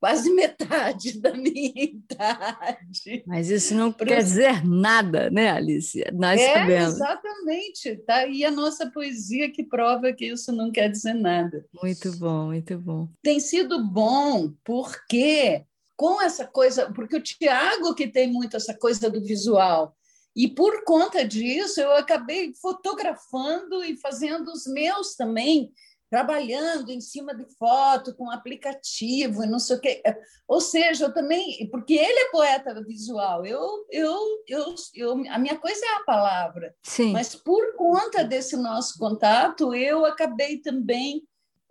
quase 0.00 0.30
metade 0.34 1.20
da 1.20 1.34
minha 1.34 1.72
idade. 1.76 3.24
Mas 3.26 3.50
isso 3.50 3.74
não 3.74 3.92
Pro... 3.92 4.06
quer 4.06 4.22
dizer 4.22 4.66
nada, 4.66 5.30
né, 5.30 5.50
Alicia? 5.50 6.10
Nós 6.12 6.40
é, 6.40 6.54
sabemos. 6.54 6.94
Exatamente. 6.94 7.96
Tá 8.06 8.16
aí 8.16 8.44
a 8.44 8.50
nossa 8.50 8.90
poesia 8.90 9.50
que 9.50 9.62
prova 9.62 10.12
que 10.12 10.26
isso 10.26 10.52
não 10.52 10.70
quer 10.70 10.88
dizer 10.88 11.14
nada. 11.14 11.64
Muito 11.82 12.16
bom, 12.18 12.46
muito 12.46 12.78
bom. 12.78 13.08
Tem 13.22 13.38
sido 13.38 13.84
bom 13.84 14.52
porque 14.64 15.64
com 15.96 16.22
essa 16.22 16.46
coisa, 16.46 16.92
porque 16.92 17.16
o 17.16 17.22
Tiago 17.22 17.94
que 17.94 18.06
tem 18.06 18.32
muito 18.32 18.56
essa 18.56 18.72
coisa 18.72 19.10
do 19.10 19.20
visual, 19.20 19.96
e 20.38 20.46
por 20.46 20.84
conta 20.84 21.26
disso, 21.26 21.80
eu 21.80 21.90
acabei 21.96 22.54
fotografando 22.54 23.82
e 23.82 23.96
fazendo 23.96 24.52
os 24.52 24.68
meus 24.68 25.16
também, 25.16 25.72
trabalhando 26.08 26.92
em 26.92 27.00
cima 27.00 27.34
de 27.34 27.44
foto, 27.56 28.14
com 28.14 28.30
aplicativo 28.30 29.42
e 29.42 29.48
não 29.48 29.58
sei 29.58 29.76
o 29.76 29.80
quê. 29.80 30.00
Ou 30.46 30.60
seja, 30.60 31.06
eu 31.06 31.12
também, 31.12 31.68
porque 31.72 31.94
ele 31.94 32.20
é 32.20 32.30
poeta 32.30 32.80
visual, 32.84 33.44
eu, 33.44 33.84
eu, 33.90 34.16
eu, 34.46 34.74
eu, 34.94 35.12
a 35.28 35.40
minha 35.40 35.58
coisa 35.58 35.84
é 35.84 35.96
a 35.96 36.04
palavra. 36.04 36.72
Sim. 36.84 37.10
Mas 37.10 37.34
por 37.34 37.74
conta 37.74 38.22
desse 38.22 38.56
nosso 38.56 38.96
contato, 38.96 39.74
eu 39.74 40.06
acabei 40.06 40.58
também 40.58 41.26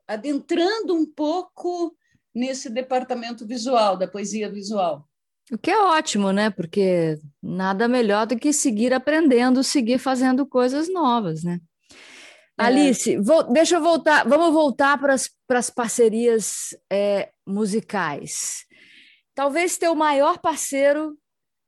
adentrando 0.05 0.93
um 0.93 1.05
pouco 1.05 1.95
nesse 2.35 2.69
departamento 2.69 3.47
visual, 3.47 3.95
da 3.95 4.09
poesia 4.09 4.51
visual. 4.51 5.06
O 5.51 5.57
que 5.57 5.71
é 5.71 5.79
ótimo, 5.79 6.31
né? 6.31 6.49
Porque 6.49 7.17
nada 7.41 7.87
melhor 7.87 8.27
do 8.27 8.37
que 8.37 8.51
seguir 8.51 8.93
aprendendo, 8.93 9.63
seguir 9.63 9.97
fazendo 9.97 10.45
coisas 10.45 10.91
novas, 10.91 11.43
né? 11.43 11.59
É. 12.59 12.63
Alice, 12.63 13.17
vou, 13.17 13.43
deixa 13.43 13.75
eu 13.75 13.81
voltar, 13.81 14.27
vamos 14.27 14.51
voltar 14.51 14.97
para 14.97 15.13
as 15.59 15.69
parcerias 15.69 16.75
é, 16.91 17.31
musicais. 17.45 18.65
Talvez 19.33 19.77
teu 19.77 19.93
maior 19.93 20.39
parceiro, 20.39 21.17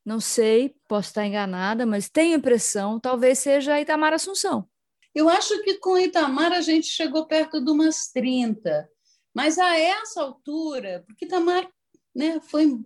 não 0.04 0.20
sei, 0.20 0.76
posso 0.88 1.10
estar 1.10 1.26
enganada, 1.26 1.86
mas 1.86 2.10
tenho 2.10 2.38
impressão, 2.38 3.00
talvez 3.00 3.40
seja 3.40 3.76
a 3.76 3.82
Itamar 3.82 4.12
Assunção. 4.14 4.68
Eu 5.14 5.30
acho 5.30 5.62
que 5.64 5.76
com 5.76 5.98
Itamar 5.98 6.52
a 6.52 6.62
gente 6.62 6.88
chegou 6.88 7.28
perto 7.28 7.64
de 7.64 7.72
umas 7.72 8.12
30, 8.12 8.90
mas 9.34 9.58
a 9.58 9.78
essa 9.78 10.22
altura, 10.22 11.04
porque 11.08 11.26
Itamar 11.26 11.70
né, 12.16 12.40
foi 12.42 12.80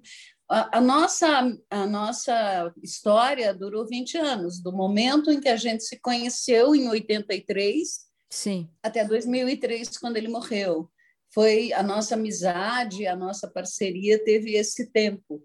a, 0.50 0.82
nossa, 0.82 1.58
a 1.70 1.86
nossa 1.88 2.74
história 2.82 3.54
durou 3.54 3.88
20 3.88 4.18
anos, 4.18 4.62
do 4.62 4.72
momento 4.72 5.32
em 5.32 5.40
que 5.40 5.50
a 5.50 5.56
gente 5.56 5.84
se 5.84 6.00
conheceu, 6.00 6.76
em 6.76 6.88
83, 6.90 8.00
Sim. 8.30 8.70
até 8.82 9.06
2003, 9.06 9.98
quando 9.98 10.18
ele 10.18 10.28
morreu. 10.28 10.90
Foi 11.34 11.74
a 11.74 11.82
nossa 11.82 12.16
amizade, 12.16 13.08
a 13.08 13.16
nossa 13.16 13.50
parceria 13.50 14.24
teve 14.24 14.54
esse 14.54 14.92
tempo. 14.92 15.44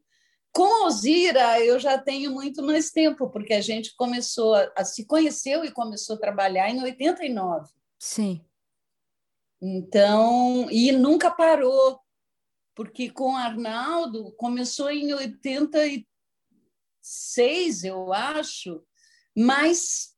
Com 0.53 0.85
Alzira, 0.85 1.61
eu 1.65 1.79
já 1.79 1.97
tenho 1.97 2.33
muito 2.33 2.63
mais 2.63 2.91
tempo, 2.91 3.31
porque 3.31 3.55
a 3.55 3.61
gente 3.61 3.95
começou 3.97 4.55
a, 4.55 4.71
a 4.77 4.85
se 4.85 5.07
conheceu 5.07 5.65
e 5.65 5.71
começou 5.71 6.17
a 6.17 6.21
trabalhar 6.21 6.69
em 6.69 6.83
89. 6.83 7.71
Sim. 7.99 8.45
Então, 9.61 10.69
e 10.71 10.93
nunca 10.93 11.31
parou 11.31 12.01
porque 12.79 13.11
com 13.11 13.37
Arnaldo 13.37 14.33
começou 14.37 14.89
em 14.89 15.13
86, 15.13 17.83
eu 17.83 18.13
acho, 18.13 18.81
mas 19.37 20.15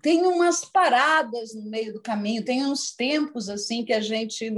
tem 0.00 0.24
umas 0.24 0.64
paradas 0.64 1.54
no 1.54 1.68
meio 1.68 1.92
do 1.92 2.00
caminho, 2.00 2.42
tem 2.42 2.64
uns 2.64 2.96
tempos 2.96 3.50
assim 3.50 3.84
que 3.84 3.92
a 3.92 4.00
gente 4.00 4.50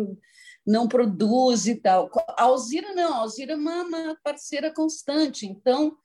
não 0.64 0.86
produz 0.86 1.66
e 1.66 1.74
tal. 1.74 2.08
A 2.28 2.44
Alzira 2.44 2.94
não, 2.94 3.14
a 3.14 3.22
Alzira 3.22 3.54
é 3.54 3.56
uma, 3.56 3.82
uma 3.82 4.16
parceira 4.22 4.72
constante, 4.72 5.44
então 5.44 5.98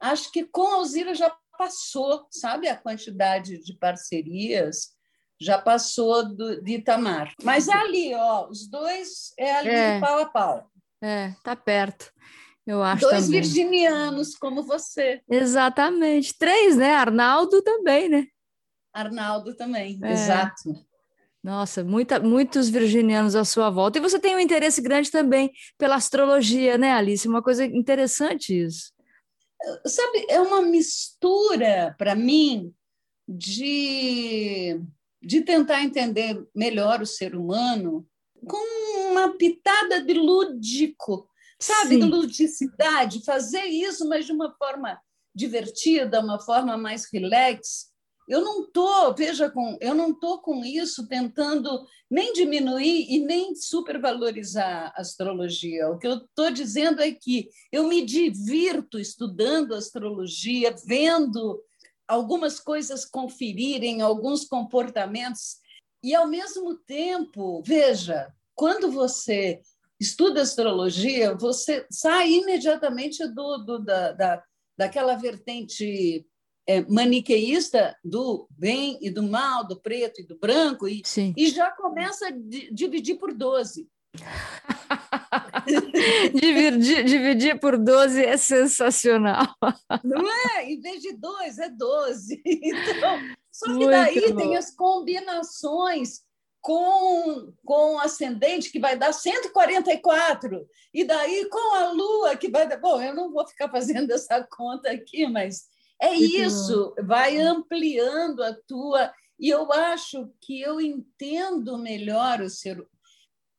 acho 0.00 0.30
que 0.30 0.44
com 0.44 0.68
a 0.68 0.74
Alzira 0.74 1.12
já 1.12 1.36
passou, 1.58 2.28
sabe, 2.30 2.68
a 2.68 2.76
quantidade 2.76 3.58
de 3.58 3.76
parcerias 3.76 4.94
já 5.40 5.60
passou 5.60 6.24
do, 6.24 6.62
de 6.62 6.74
Itamar. 6.74 7.34
Mas 7.42 7.68
ali, 7.68 8.14
ó, 8.14 8.48
os 8.48 8.68
dois 8.68 9.34
é 9.36 9.56
ali 9.56 9.70
é. 9.70 9.98
pau 9.98 10.20
a 10.20 10.26
pau. 10.26 10.70
É, 11.04 11.34
tá 11.44 11.54
perto. 11.54 12.10
Eu 12.66 12.82
acho 12.82 13.02
Dois 13.02 13.26
também. 13.26 13.42
virginianos 13.42 14.34
como 14.34 14.62
você. 14.62 15.20
Exatamente. 15.28 16.34
Três, 16.38 16.78
né? 16.78 16.94
Arnaldo 16.94 17.60
também, 17.60 18.08
né? 18.08 18.26
Arnaldo 18.90 19.54
também, 19.54 20.00
é. 20.02 20.12
exato. 20.12 20.62
Nossa, 21.42 21.84
muita, 21.84 22.18
muitos 22.18 22.70
virginianos 22.70 23.36
à 23.36 23.44
sua 23.44 23.68
volta. 23.68 23.98
E 23.98 24.00
você 24.00 24.18
tem 24.18 24.34
um 24.34 24.40
interesse 24.40 24.80
grande 24.80 25.10
também 25.10 25.52
pela 25.76 25.96
astrologia, 25.96 26.78
né, 26.78 26.92
Alice? 26.92 27.28
Uma 27.28 27.42
coisa 27.42 27.66
interessante 27.66 28.58
isso. 28.58 28.90
Sabe, 29.84 30.24
é 30.30 30.40
uma 30.40 30.62
mistura, 30.62 31.94
para 31.98 32.14
mim, 32.14 32.72
de, 33.28 34.80
de 35.22 35.42
tentar 35.42 35.82
entender 35.82 36.42
melhor 36.54 37.02
o 37.02 37.06
ser 37.06 37.34
humano 37.34 38.08
com 38.44 39.10
uma 39.10 39.36
pitada 39.36 40.02
de 40.02 40.14
lúdico, 40.14 41.28
sabe? 41.60 41.94
Sim. 41.94 42.00
De 42.00 42.06
ludicidade, 42.06 43.24
fazer 43.24 43.64
isso, 43.64 44.08
mas 44.08 44.26
de 44.26 44.32
uma 44.32 44.54
forma 44.56 44.98
divertida, 45.34 46.20
uma 46.20 46.38
forma 46.38 46.76
mais 46.76 47.06
relax. 47.12 47.92
Eu 48.26 48.40
não 48.40 48.70
tô, 48.70 49.12
veja, 49.12 49.50
com, 49.50 49.76
eu 49.80 49.94
não 49.94 50.18
tô 50.18 50.40
com 50.40 50.64
isso 50.64 51.06
tentando 51.06 51.84
nem 52.10 52.32
diminuir 52.32 53.06
e 53.10 53.18
nem 53.18 53.54
supervalorizar 53.54 54.92
a 54.96 55.00
astrologia. 55.00 55.90
O 55.90 55.98
que 55.98 56.06
eu 56.06 56.16
estou 56.16 56.50
dizendo 56.50 57.02
é 57.02 57.12
que 57.12 57.48
eu 57.70 57.86
me 57.86 58.02
divirto 58.04 58.98
estudando 58.98 59.74
astrologia, 59.74 60.74
vendo 60.86 61.60
algumas 62.08 62.60
coisas 62.60 63.04
conferirem 63.04 64.00
alguns 64.00 64.44
comportamentos 64.44 65.56
e, 66.04 66.14
ao 66.14 66.28
mesmo 66.28 66.74
tempo, 66.74 67.62
veja, 67.64 68.30
quando 68.54 68.90
você 68.90 69.62
estuda 69.98 70.42
astrologia, 70.42 71.34
você 71.34 71.86
sai 71.90 72.30
imediatamente 72.30 73.26
do, 73.28 73.58
do 73.58 73.78
da, 73.78 74.12
da, 74.12 74.44
daquela 74.76 75.16
vertente 75.16 76.26
é, 76.68 76.82
maniqueísta 76.82 77.96
do 78.04 78.46
bem 78.50 78.98
e 79.00 79.08
do 79.08 79.22
mal, 79.22 79.66
do 79.66 79.80
preto 79.80 80.20
e 80.20 80.26
do 80.26 80.38
branco, 80.38 80.86
e, 80.86 81.02
e 81.36 81.48
já 81.48 81.70
começa 81.70 82.28
a 82.28 82.32
dividir 82.70 83.16
por 83.16 83.32
12. 83.32 83.88
dividir, 86.34 87.04
dividir 87.04 87.58
por 87.58 87.78
12 87.78 88.22
é 88.22 88.36
sensacional. 88.36 89.46
Não 90.04 90.22
é? 90.50 90.70
Em 90.70 90.78
vez 90.80 91.02
de 91.02 91.16
dois, 91.16 91.58
é 91.58 91.70
12. 91.70 92.42
Então, 92.46 93.20
só 93.54 93.66
que 93.66 93.72
Muito 93.72 93.90
daí 93.90 94.32
bom. 94.32 94.36
tem 94.36 94.56
as 94.56 94.74
combinações 94.74 96.22
com, 96.60 97.52
com 97.64 98.00
ascendente, 98.00 98.72
que 98.72 98.80
vai 98.80 98.98
dar 98.98 99.12
144, 99.12 100.66
e 100.92 101.04
daí 101.04 101.48
com 101.48 101.74
a 101.76 101.92
Lua, 101.92 102.36
que 102.36 102.50
vai 102.50 102.68
dar. 102.68 102.78
Bom, 102.78 103.00
eu 103.00 103.14
não 103.14 103.30
vou 103.30 103.46
ficar 103.46 103.70
fazendo 103.70 104.10
essa 104.12 104.42
conta 104.42 104.90
aqui, 104.90 105.28
mas 105.28 105.68
é 106.02 106.10
Muito 106.10 106.36
isso, 106.36 106.94
bom. 106.96 107.06
vai 107.06 107.38
ampliando 107.38 108.42
a 108.42 108.52
tua. 108.66 109.12
E 109.38 109.50
eu 109.50 109.72
acho 109.72 110.28
que 110.40 110.60
eu 110.60 110.80
entendo 110.80 111.78
melhor 111.78 112.40
o 112.40 112.50
ser. 112.50 112.84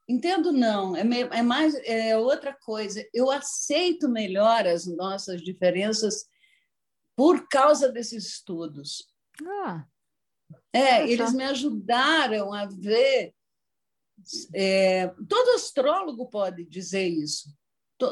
Entendo 0.10 0.52
não, 0.52 0.94
é, 0.94 1.04
é 1.32 1.42
mais 1.42 1.74
é 1.86 2.18
outra 2.18 2.54
coisa. 2.54 3.02
Eu 3.14 3.32
aceito 3.32 4.10
melhor 4.10 4.68
as 4.68 4.86
nossas 4.86 5.42
diferenças 5.42 6.26
por 7.16 7.48
causa 7.48 7.88
desses 7.90 8.26
estudos. 8.26 9.15
Ah. 9.44 9.86
É, 10.72 11.10
eles 11.10 11.34
me 11.34 11.44
ajudaram 11.44 12.54
a 12.54 12.66
ver. 12.66 13.34
É, 14.54 15.08
todo 15.28 15.56
astrólogo 15.56 16.28
pode 16.28 16.66
dizer 16.66 17.08
isso. 17.08 17.50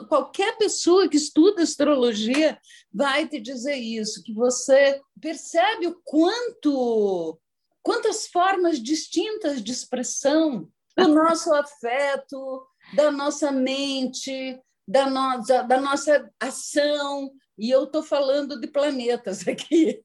Qualquer 0.07 0.57
pessoa 0.57 1.09
que 1.09 1.17
estuda 1.17 1.61
astrologia 1.61 2.57
vai 2.91 3.27
te 3.27 3.39
dizer 3.41 3.75
isso, 3.75 4.23
que 4.23 4.33
você 4.33 5.01
percebe 5.19 5.87
o 5.87 6.01
quanto, 6.05 7.37
quantas 7.81 8.27
formas 8.27 8.81
distintas 8.81 9.61
de 9.61 9.73
expressão 9.73 10.69
do 10.95 11.07
nosso 11.09 11.51
afeto, 11.53 12.65
da 12.95 13.11
nossa 13.11 13.51
mente, 13.51 14.57
da 14.87 15.09
nossa, 15.09 15.63
da 15.63 15.81
nossa 15.81 16.31
ação, 16.39 17.31
e 17.57 17.69
eu 17.69 17.83
estou 17.83 18.03
falando 18.03 18.59
de 18.59 18.67
planetas 18.67 19.45
aqui, 19.47 20.03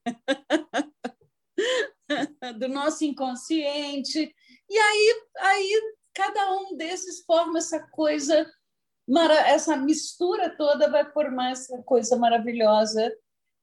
do 2.59 2.69
nosso 2.69 3.05
inconsciente. 3.05 4.35
E 4.69 4.79
aí, 4.79 5.23
aí 5.41 5.83
cada 6.15 6.53
um 6.59 6.77
desses 6.77 7.25
forma 7.25 7.59
essa 7.59 7.81
coisa, 7.91 8.51
essa 9.47 9.77
mistura 9.77 10.57
toda 10.57 10.91
vai 10.91 11.11
formar 11.11 11.53
essa 11.53 11.83
coisa 11.83 12.17
maravilhosa 12.17 13.13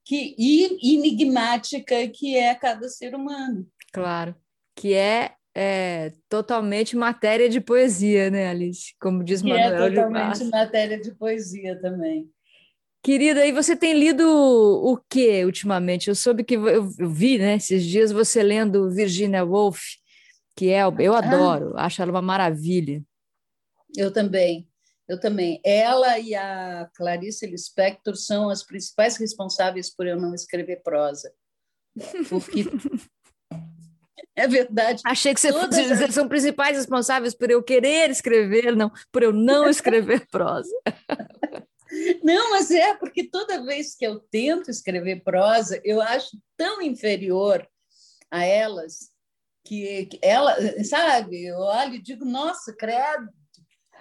que, 0.04 0.34
e 0.38 0.94
enigmática 0.94 2.08
que 2.08 2.36
é 2.36 2.54
cada 2.54 2.88
ser 2.88 3.14
humano. 3.14 3.68
Claro, 3.92 4.34
que 4.74 4.94
é 4.94 5.36
é 5.58 6.12
totalmente 6.28 6.94
matéria 6.94 7.48
de 7.48 7.62
poesia, 7.62 8.30
né, 8.30 8.50
Alice? 8.50 8.94
Como 9.00 9.24
diz 9.24 9.40
que 9.40 9.50
é 9.50 9.70
Manuel 9.70 9.84
é 9.84 9.88
totalmente 9.88 10.44
matéria 10.44 11.00
de 11.00 11.14
poesia 11.14 11.80
também. 11.80 12.30
Querida, 13.06 13.46
e 13.46 13.52
você 13.52 13.76
tem 13.76 13.96
lido 13.96 14.28
o 14.28 14.96
que 15.08 15.44
ultimamente? 15.44 16.08
Eu 16.08 16.14
soube 16.16 16.42
que 16.42 16.56
eu, 16.56 16.90
vi, 17.08 17.38
né, 17.38 17.54
esses 17.54 17.84
dias 17.84 18.10
você 18.10 18.42
lendo 18.42 18.90
Virginia 18.90 19.44
Woolf, 19.44 19.80
que 20.56 20.70
é 20.70 20.80
eu 20.80 21.14
ah. 21.14 21.18
adoro, 21.18 21.72
ah, 21.76 21.84
acho 21.84 22.02
ela 22.02 22.10
uma 22.10 22.20
maravilha. 22.20 23.00
Eu 23.96 24.12
também. 24.12 24.68
Eu 25.08 25.20
também. 25.20 25.60
Ela 25.64 26.18
e 26.18 26.34
a 26.34 26.90
Clarice 26.96 27.46
Lispector 27.46 28.16
são 28.16 28.50
as 28.50 28.64
principais 28.64 29.16
responsáveis 29.16 29.88
por 29.88 30.04
eu 30.04 30.20
não 30.20 30.34
escrever 30.34 30.82
prosa. 30.82 31.32
Porque 32.28 32.64
É 34.34 34.48
verdade. 34.48 35.00
Achei 35.06 35.32
que 35.32 35.38
você 35.38 35.52
fosse 35.52 35.84
dizer 35.84 36.10
são 36.10 36.26
principais 36.26 36.76
responsáveis 36.76 37.36
por 37.36 37.52
eu 37.52 37.62
querer 37.62 38.10
escrever, 38.10 38.74
não, 38.74 38.90
por 39.12 39.22
eu 39.22 39.32
não 39.32 39.68
escrever 39.70 40.26
prosa. 40.26 40.74
Não, 42.22 42.50
mas 42.50 42.70
é 42.70 42.94
porque 42.94 43.24
toda 43.24 43.64
vez 43.64 43.94
que 43.94 44.06
eu 44.06 44.20
tento 44.20 44.70
escrever 44.70 45.22
prosa, 45.22 45.80
eu 45.84 46.00
acho 46.00 46.36
tão 46.56 46.82
inferior 46.82 47.66
a 48.30 48.44
elas 48.44 49.10
que, 49.64 50.06
que 50.06 50.18
ela, 50.22 50.56
sabe? 50.84 51.44
Eu 51.44 51.58
olho 51.58 51.94
e 51.94 52.02
digo, 52.02 52.24
nossa, 52.24 52.74
credo, 52.74 53.28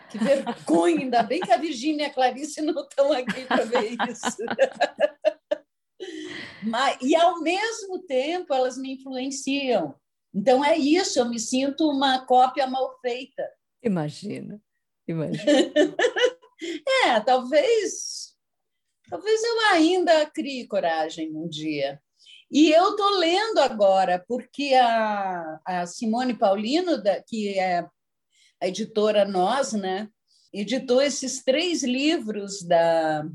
que 0.10 0.18
vergonha, 0.18 1.02
ainda 1.02 1.24
bem 1.24 1.40
que 1.40 1.52
a 1.52 1.58
Virgínia 1.58 2.06
e 2.06 2.10
a 2.10 2.14
Clarice 2.14 2.62
não 2.62 2.84
estão 2.84 3.12
aqui 3.12 3.46
para 3.46 3.66
ver 3.66 3.96
isso. 4.10 4.38
Mas, 6.64 6.98
e 7.02 7.16
ao 7.16 7.42
mesmo 7.42 8.00
tempo 8.00 8.54
elas 8.54 8.78
me 8.78 8.94
influenciam. 8.94 9.96
Então 10.34 10.64
é 10.64 10.78
isso, 10.78 11.20
eu 11.20 11.30
me 11.30 11.40
sinto 11.40 11.90
uma 11.90 12.26
cópia 12.26 12.68
mal 12.68 13.00
feita. 13.00 13.48
Imagina, 13.82 14.62
imagina. 15.08 15.46
é, 17.06 17.20
talvez, 17.20 18.36
talvez 19.10 19.44
eu 19.44 19.60
ainda 19.72 20.26
crie 20.28 20.68
coragem 20.68 21.36
um 21.36 21.48
dia. 21.48 22.02
E 22.52 22.72
eu 22.72 22.92
estou 22.92 23.10
lendo 23.18 23.60
agora, 23.60 24.24
porque 24.28 24.74
a, 24.76 25.60
a 25.66 25.88
Simone 25.88 26.38
Paulino, 26.38 27.02
da, 27.02 27.22
que 27.22 27.58
é 27.58 27.86
a 28.62 28.68
editora 28.68 29.26
Nós, 29.26 29.74
né, 29.74 30.10
editou 30.54 31.02
esses 31.02 31.44
três 31.44 31.84
livros 31.84 32.64
da 32.64 33.26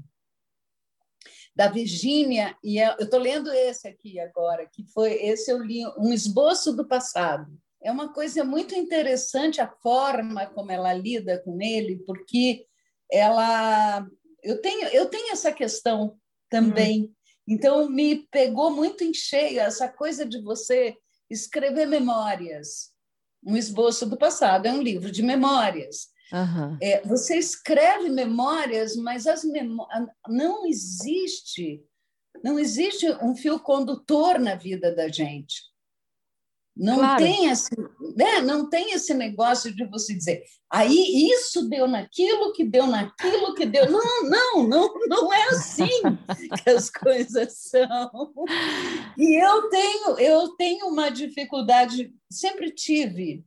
da 1.55 1.69
Virgínia, 1.69 2.57
e 2.65 2.79
é, 2.79 2.95
eu 2.99 3.05
estou 3.05 3.21
lendo 3.21 3.53
esse 3.53 3.87
aqui 3.87 4.19
agora, 4.19 4.67
que 4.67 4.83
foi 4.95 5.13
esse 5.13 5.51
eu 5.51 5.59
li, 5.59 5.85
um 5.99 6.11
esboço 6.13 6.73
do 6.73 6.87
passado. 6.87 7.53
É 7.83 7.91
uma 7.91 8.13
coisa 8.13 8.43
muito 8.45 8.75
interessante 8.75 9.61
a 9.61 9.69
forma 9.69 10.47
como 10.47 10.71
ela 10.71 10.95
lida 10.95 11.39
com 11.43 11.61
ele, 11.61 11.99
porque 12.07 12.67
ela 13.13 14.07
eu 14.43 14.61
tenho 14.61 14.89
eu 14.89 15.07
tenho 15.07 15.33
essa 15.33 15.53
questão 15.53 16.19
também. 16.49 17.13
Então 17.49 17.89
me 17.89 18.27
pegou 18.31 18.71
muito 18.71 19.03
em 19.03 19.13
cheio 19.13 19.61
essa 19.61 19.89
coisa 19.89 20.25
de 20.25 20.41
você 20.41 20.97
escrever 21.29 21.87
memórias. 21.87 22.93
Um 23.45 23.57
esboço 23.57 24.07
do 24.07 24.17
passado 24.17 24.67
é 24.67 24.73
um 24.73 24.83
livro 24.83 25.11
de 25.11 25.23
memórias. 25.23 26.09
Uhum. 26.33 26.79
É, 26.81 27.03
você 27.03 27.37
escreve 27.37 28.09
memórias, 28.09 28.95
mas 28.95 29.27
as 29.27 29.43
memó 29.45 29.89
não 30.29 30.65
existe 30.67 31.85
não 32.43 32.59
existe 32.59 33.11
um 33.23 33.35
fio 33.35 33.59
condutor 33.59 34.39
na 34.39 34.55
vida 34.55 34.95
da 34.95 35.09
gente. 35.09 35.63
Não 36.77 36.97
claro. 36.99 37.23
tem 37.23 37.51
esse, 37.51 37.71
né? 38.17 38.41
não 38.41 38.69
tem 38.69 38.93
esse 38.93 39.15
negócio 39.15 39.75
de 39.75 39.85
você 39.87 40.15
dizer, 40.15 40.43
aí 40.71 41.31
isso 41.33 41.69
deu 41.69 41.87
naquilo, 41.87 42.53
que 42.53 42.65
deu 42.65 42.87
naquilo, 42.87 43.55
que 43.55 43.67
deu. 43.67 43.91
Não, 43.91 44.29
não, 44.29 44.69
não, 44.69 44.95
não 45.07 45.33
é 45.33 45.49
assim 45.49 45.89
que 46.63 46.71
as 46.71 46.91
coisas 46.91 47.55
são. 47.57 48.33
E 49.19 49.43
eu 49.43 49.69
tenho, 49.69 50.19
eu 50.19 50.49
tenho 50.57 50.87
uma 50.87 51.11
dificuldade, 51.11 52.13
sempre 52.31 52.71
tive, 52.71 53.45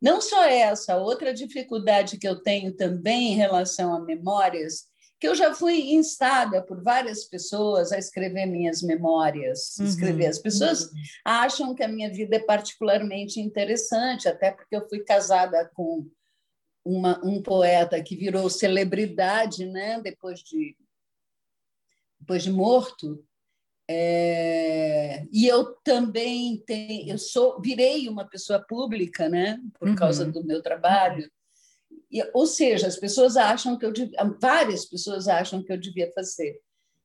não 0.00 0.20
só 0.20 0.44
essa, 0.44 0.96
outra 0.96 1.34
dificuldade 1.34 2.18
que 2.18 2.28
eu 2.28 2.40
tenho 2.40 2.72
também 2.72 3.32
em 3.32 3.36
relação 3.36 3.92
a 3.92 4.00
memórias, 4.00 4.86
que 5.20 5.26
eu 5.26 5.34
já 5.34 5.52
fui 5.52 5.92
instada 5.92 6.62
por 6.62 6.82
várias 6.82 7.24
pessoas 7.24 7.90
a 7.90 7.98
escrever 7.98 8.46
minhas 8.46 8.82
memórias, 8.82 9.76
uhum, 9.78 9.86
escrever. 9.86 10.26
As 10.26 10.38
pessoas 10.38 10.84
uhum. 10.84 11.02
acham 11.24 11.74
que 11.74 11.82
a 11.82 11.88
minha 11.88 12.10
vida 12.10 12.36
é 12.36 12.40
particularmente 12.40 13.40
interessante, 13.40 14.28
até 14.28 14.52
porque 14.52 14.76
eu 14.76 14.88
fui 14.88 15.00
casada 15.00 15.68
com 15.74 16.08
uma, 16.84 17.20
um 17.24 17.42
poeta 17.42 18.02
que 18.02 18.16
virou 18.16 18.48
celebridade, 18.48 19.66
né? 19.66 20.00
Depois 20.00 20.40
de 20.40 20.76
depois 22.20 22.42
de 22.42 22.50
morto, 22.50 23.24
é, 23.90 25.24
e 25.32 25.46
eu 25.46 25.72
também 25.82 26.62
tenho, 26.66 27.10
eu 27.10 27.16
sou, 27.16 27.58
virei 27.60 28.06
uma 28.06 28.28
pessoa 28.28 28.60
pública, 28.60 29.30
né, 29.30 29.58
por 29.78 29.88
uhum. 29.88 29.94
causa 29.94 30.26
do 30.26 30.44
meu 30.44 30.60
trabalho. 30.60 31.30
E, 32.10 32.22
ou 32.32 32.46
seja, 32.46 32.86
as 32.86 32.96
pessoas 32.96 33.36
acham 33.36 33.78
que 33.78 33.84
eu 33.84 33.92
várias 34.40 34.84
pessoas 34.84 35.28
acham 35.28 35.62
que 35.62 35.72
eu 35.72 35.78
devia 35.78 36.10
fazer. 36.12 36.60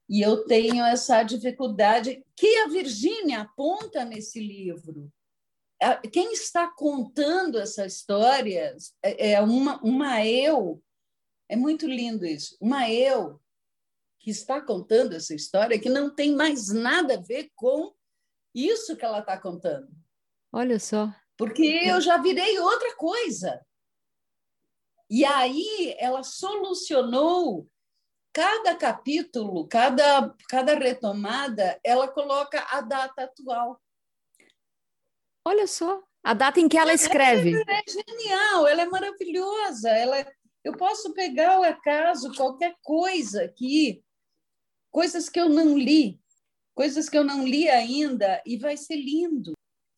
E 0.09 0.21
eu 0.21 0.45
tenho 0.45 0.83
essa 0.83 1.23
dificuldade 1.23 2.23
que 2.35 2.57
a 2.57 2.67
Virgínia 2.67 3.41
aponta 3.41 4.03
nesse 4.05 4.39
livro. 4.39 5.11
Quem 6.11 6.31
está 6.31 6.67
contando 6.67 7.59
essa 7.59 7.85
história 7.85 8.75
é, 9.01 9.31
é 9.31 9.41
uma, 9.41 9.81
uma 9.81 10.25
eu. 10.25 10.81
É 11.49 11.55
muito 11.55 11.85
lindo 11.85 12.25
isso. 12.25 12.57
Uma 12.61 12.89
eu 12.89 13.41
que 14.19 14.31
está 14.31 14.61
contando 14.61 15.13
essa 15.13 15.35
história 15.35 15.79
que 15.79 15.89
não 15.89 16.13
tem 16.13 16.33
mais 16.33 16.69
nada 16.69 17.15
a 17.15 17.21
ver 17.21 17.49
com 17.55 17.93
isso 18.55 18.95
que 18.95 19.03
ela 19.03 19.19
está 19.19 19.37
contando. 19.37 19.89
Olha 20.51 20.79
só. 20.79 21.13
Porque 21.37 21.63
eu 21.63 21.99
já 21.99 22.17
virei 22.17 22.57
outra 22.59 22.95
coisa. 22.95 23.59
E 25.09 25.25
aí 25.25 25.95
ela 25.99 26.23
solucionou 26.23 27.67
cada 28.33 28.75
capítulo, 28.75 29.67
cada, 29.67 30.33
cada 30.49 30.73
retomada, 30.73 31.79
ela 31.83 32.07
coloca 32.07 32.65
a 32.71 32.81
data 32.81 33.23
atual. 33.23 33.79
Olha 35.45 35.67
só, 35.67 36.01
a 36.23 36.33
data 36.33 36.59
em 36.59 36.67
que 36.67 36.77
ela 36.77 36.93
escreve. 36.93 37.53
É, 37.53 37.79
é 37.79 37.83
genial, 37.87 38.65
ela 38.65 38.81
é 38.81 38.85
maravilhosa. 38.85 39.89
Ela, 39.89 40.25
eu 40.63 40.75
posso 40.75 41.13
pegar 41.13 41.59
o 41.59 41.63
acaso, 41.63 42.33
qualquer 42.33 42.75
coisa 42.81 43.47
que 43.49 44.03
coisas 44.89 45.27
que 45.27 45.39
eu 45.39 45.49
não 45.49 45.77
li, 45.77 46.19
coisas 46.73 47.09
que 47.09 47.17
eu 47.17 47.23
não 47.23 47.45
li 47.45 47.67
ainda, 47.67 48.41
e 48.45 48.57
vai 48.57 48.77
ser 48.77 48.95
lindo. 48.95 49.53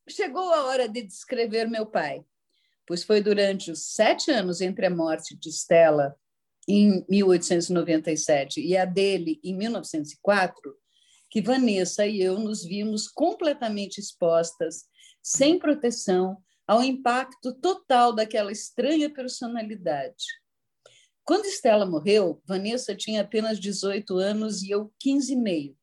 Chegou 0.09 0.53
a 0.53 0.65
hora 0.65 0.89
de 0.89 1.03
descrever 1.03 1.69
meu 1.69 1.85
pai, 1.85 2.25
pois 2.87 3.03
foi 3.03 3.21
durante 3.21 3.71
os 3.71 3.93
sete 3.93 4.31
anos 4.31 4.61
entre 4.61 4.85
a 4.85 4.89
morte 4.89 5.35
de 5.35 5.49
Stella, 5.49 6.15
em 6.67 7.05
1897, 7.09 8.61
e 8.61 8.75
a 8.75 8.85
dele, 8.85 9.39
em 9.43 9.55
1904, 9.55 10.75
que 11.29 11.41
Vanessa 11.41 12.05
e 12.05 12.21
eu 12.21 12.39
nos 12.39 12.63
vimos 12.63 13.07
completamente 13.07 13.99
expostas, 13.99 14.85
sem 15.21 15.59
proteção, 15.59 16.37
ao 16.67 16.83
impacto 16.83 17.53
total 17.53 18.13
daquela 18.13 18.51
estranha 18.51 19.09
personalidade. 19.09 20.25
Quando 21.23 21.45
Estela 21.45 21.85
morreu, 21.85 22.41
Vanessa 22.45 22.95
tinha 22.95 23.21
apenas 23.21 23.59
18 23.59 24.17
anos 24.17 24.63
e 24.63 24.69
eu 24.71 24.91
15 24.99 25.33
e 25.33 25.35
meio. 25.35 25.77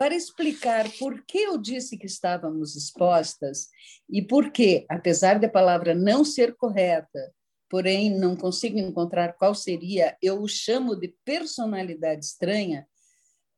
Para 0.00 0.14
explicar 0.14 0.90
por 0.98 1.22
que 1.26 1.36
eu 1.36 1.58
disse 1.58 1.98
que 1.98 2.06
estávamos 2.06 2.74
expostas 2.74 3.68
e 4.08 4.22
por 4.22 4.50
que, 4.50 4.86
apesar 4.88 5.38
da 5.38 5.46
palavra 5.46 5.94
não 5.94 6.24
ser 6.24 6.56
correta, 6.56 7.34
porém 7.68 8.08
não 8.08 8.34
consigo 8.34 8.78
encontrar 8.78 9.34
qual 9.34 9.54
seria, 9.54 10.16
eu 10.22 10.40
o 10.40 10.48
chamo 10.48 10.96
de 10.96 11.14
personalidade 11.22 12.24
estranha, 12.24 12.88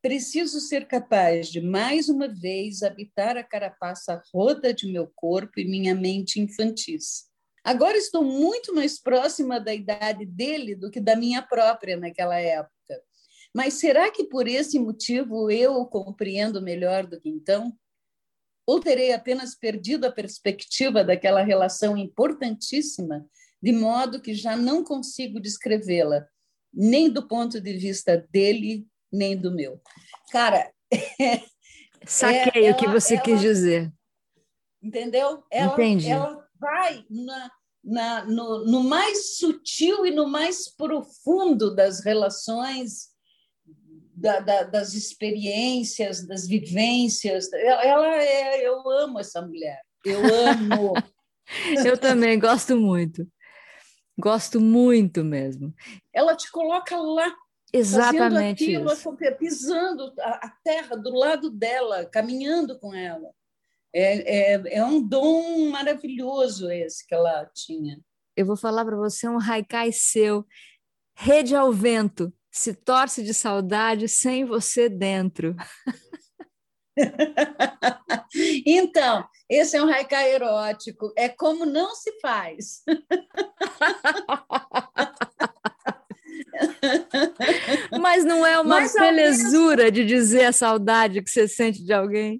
preciso 0.01 0.59
ser 0.59 0.85
capaz 0.85 1.47
de, 1.47 1.61
mais 1.61 2.09
uma 2.09 2.27
vez, 2.27 2.83
habitar 2.83 3.37
a 3.37 3.43
carapaça 3.43 4.21
roda 4.33 4.73
de 4.73 4.91
meu 4.91 5.09
corpo 5.15 5.61
e 5.61 5.65
minha 5.65 5.95
mente 5.95 6.41
infantis. 6.41 7.23
Agora 7.63 7.97
estou 7.97 8.21
muito 8.21 8.75
mais 8.75 8.99
próxima 9.01 9.61
da 9.61 9.73
idade 9.73 10.25
dele 10.25 10.75
do 10.75 10.91
que 10.91 10.99
da 10.99 11.15
minha 11.15 11.41
própria 11.41 11.95
naquela 11.95 12.37
época. 12.37 12.73
Mas 13.53 13.75
será 13.75 14.09
que 14.09 14.23
por 14.23 14.47
esse 14.47 14.79
motivo 14.79 15.51
eu 15.51 15.73
o 15.73 15.85
compreendo 15.85 16.61
melhor 16.61 17.05
do 17.05 17.19
que 17.19 17.29
então? 17.29 17.71
Ou 18.65 18.79
terei 18.79 19.13
apenas 19.13 19.53
perdido 19.53 20.05
a 20.05 20.11
perspectiva 20.11 21.03
daquela 21.03 21.43
relação 21.43 21.95
importantíssima, 21.95 23.27
de 23.61 23.71
modo 23.71 24.21
que 24.21 24.33
já 24.33 24.55
não 24.55 24.83
consigo 24.83 25.39
descrevê-la, 25.39 26.25
nem 26.73 27.09
do 27.09 27.27
ponto 27.27 27.61
de 27.61 27.77
vista 27.77 28.17
dele, 28.31 28.87
nem 29.11 29.37
do 29.37 29.53
meu? 29.53 29.79
Cara, 30.31 30.73
saquei 32.07 32.67
é, 32.67 32.71
o 32.71 32.75
que 32.75 32.87
você 32.87 33.15
ela, 33.15 33.23
quis 33.23 33.39
dizer. 33.39 33.93
Entendeu? 34.81 35.43
Ela, 35.51 35.73
Entendi. 35.73 36.09
Ela 36.09 36.43
vai 36.59 37.05
na, 37.09 37.51
na, 37.83 38.25
no, 38.25 38.65
no 38.65 38.83
mais 38.83 39.37
sutil 39.37 40.05
e 40.05 40.11
no 40.11 40.27
mais 40.27 40.73
profundo 40.73 41.75
das 41.75 42.03
relações 42.03 43.12
da, 44.23 44.39
da, 44.39 44.63
das 44.63 44.93
experiências, 44.93 46.25
das 46.25 46.47
vivências. 46.47 47.51
Ela 47.51 48.15
é, 48.15 48.65
eu 48.65 48.89
amo 48.89 49.19
essa 49.19 49.41
mulher, 49.41 49.81
eu 50.05 50.21
amo. 50.47 50.93
eu 51.85 51.97
também 51.97 52.39
gosto 52.39 52.77
muito, 52.77 53.27
gosto 54.17 54.61
muito 54.61 55.25
mesmo. 55.25 55.73
Ela 56.13 56.37
te 56.37 56.49
coloca 56.49 56.95
lá, 56.95 57.35
exatamente 57.73 58.63
aquilo, 58.63 58.93
isso. 58.93 59.13
pisando 59.37 60.13
a, 60.17 60.47
a, 60.47 60.53
terra 60.63 60.95
do 60.95 61.09
lado 61.09 61.49
dela, 61.49 62.05
caminhando 62.05 62.79
com 62.79 62.95
ela. 62.95 63.29
É, 63.93 64.53
é, 64.53 64.77
é 64.77 64.85
um 64.85 65.05
dom 65.05 65.69
maravilhoso 65.69 66.71
esse 66.71 67.05
que 67.05 67.13
ela 67.13 67.45
tinha. 67.53 67.99
Eu 68.37 68.45
vou 68.45 68.55
falar 68.55 68.85
para 68.85 68.95
você 68.95 69.27
um 69.27 69.37
haikai 69.37 69.91
seu, 69.91 70.47
Rede 71.13 71.55
ao 71.55 71.73
Vento 71.73 72.33
se 72.53 72.73
torce 72.75 73.23
de 73.23 73.33
saudade 73.33 74.07
sem 74.07 74.45
você 74.45 74.87
dentro. 74.87 75.55
então, 78.63 79.27
esse 79.49 79.75
é 79.75 79.83
um 79.83 79.91
haikai 79.91 80.35
erótico. 80.35 81.11
É 81.17 81.27
como 81.27 81.65
não 81.65 81.95
se 81.95 82.11
faz. 82.21 82.83
Mas 87.99 88.23
não 88.23 88.45
é 88.45 88.59
uma 88.59 88.81
Mas, 88.81 88.93
belezura 88.93 89.91
de 89.91 90.05
dizer 90.05 90.45
a 90.45 90.53
saudade 90.53 91.23
que 91.23 91.31
você 91.31 91.47
sente 91.47 91.83
de 91.83 91.91
alguém? 91.91 92.39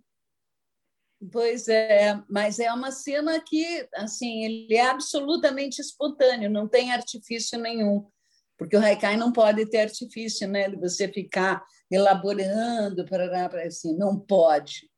Pois 1.32 1.68
é, 1.70 2.22
mas 2.30 2.60
é 2.60 2.72
uma 2.74 2.92
cena 2.92 3.40
que, 3.40 3.88
assim, 3.96 4.44
ele 4.44 4.76
é 4.76 4.88
absolutamente 4.88 5.80
espontâneo, 5.80 6.50
não 6.50 6.68
tem 6.68 6.92
artifício 6.92 7.58
nenhum 7.58 8.12
porque 8.64 8.78
o 8.78 8.80
haikai 8.80 9.18
não 9.18 9.34
pode 9.34 9.66
ter 9.66 9.80
artifício, 9.80 10.48
né? 10.48 10.70
De 10.70 10.78
você 10.78 11.06
ficar 11.10 11.62
elaborando 11.92 13.06
para 13.06 13.66
assim, 13.66 13.94
não 13.98 14.18
pode. 14.18 14.90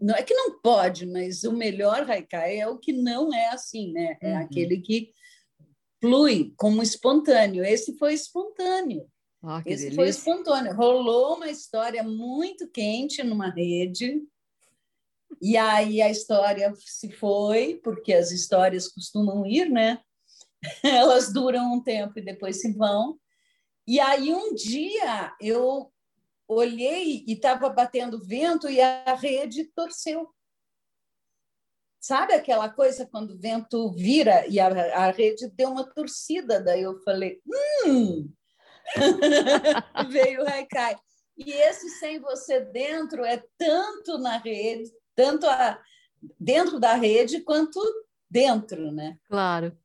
Não 0.00 0.14
é 0.16 0.24
que 0.24 0.34
não 0.34 0.60
pode, 0.60 1.06
mas 1.06 1.44
o 1.44 1.52
melhor 1.52 2.08
haikai 2.10 2.58
é 2.58 2.66
o 2.66 2.78
que 2.78 2.92
não 2.92 3.32
é 3.32 3.50
assim, 3.50 3.92
né? 3.92 4.16
É 4.20 4.32
uhum. 4.32 4.38
aquele 4.38 4.80
que 4.80 5.12
flui 6.00 6.52
como 6.56 6.82
espontâneo. 6.82 7.64
Esse 7.64 7.96
foi 7.96 8.14
espontâneo. 8.14 9.08
Oh, 9.40 9.58
Esse 9.58 9.84
delícia. 9.84 9.94
foi 9.94 10.08
espontâneo. 10.08 10.74
Rolou 10.74 11.36
uma 11.36 11.48
história 11.48 12.02
muito 12.02 12.68
quente 12.70 13.22
numa 13.22 13.50
rede. 13.50 14.20
E 15.40 15.56
aí 15.56 16.02
a 16.02 16.10
história 16.10 16.72
se 16.76 17.08
foi, 17.08 17.80
porque 17.84 18.12
as 18.12 18.32
histórias 18.32 18.88
costumam 18.88 19.46
ir, 19.46 19.70
né? 19.70 20.00
elas 20.82 21.32
duram 21.32 21.74
um 21.74 21.82
tempo 21.82 22.18
e 22.18 22.24
depois 22.24 22.60
se 22.60 22.72
vão. 22.72 23.18
E 23.86 23.98
aí 23.98 24.32
um 24.32 24.54
dia 24.54 25.34
eu 25.40 25.92
olhei 26.46 27.24
e 27.26 27.32
estava 27.32 27.68
batendo 27.68 28.22
vento 28.22 28.68
e 28.68 28.80
a 28.80 29.14
rede 29.14 29.64
torceu. 29.74 30.28
Sabe 32.00 32.34
aquela 32.34 32.68
coisa 32.68 33.06
quando 33.06 33.32
o 33.32 33.38
vento 33.38 33.92
vira 33.92 34.46
e 34.48 34.58
a, 34.58 34.66
a 35.06 35.10
rede 35.10 35.48
deu 35.50 35.70
uma 35.70 35.88
torcida? 35.88 36.60
Daí 36.60 36.82
eu 36.82 37.00
falei, 37.02 37.40
hum! 37.86 38.32
Veio 40.10 40.42
o 40.42 40.48
Haikai. 40.48 40.96
E 41.36 41.52
esse 41.52 41.88
sem 41.90 42.20
você 42.20 42.60
dentro 42.60 43.24
é 43.24 43.42
tanto 43.56 44.18
na 44.18 44.36
rede, 44.36 44.90
tanto 45.14 45.46
a, 45.46 45.80
dentro 46.38 46.78
da 46.78 46.94
rede 46.94 47.40
quanto 47.40 47.80
dentro, 48.28 48.90
né? 48.90 49.16
Claro. 49.28 49.76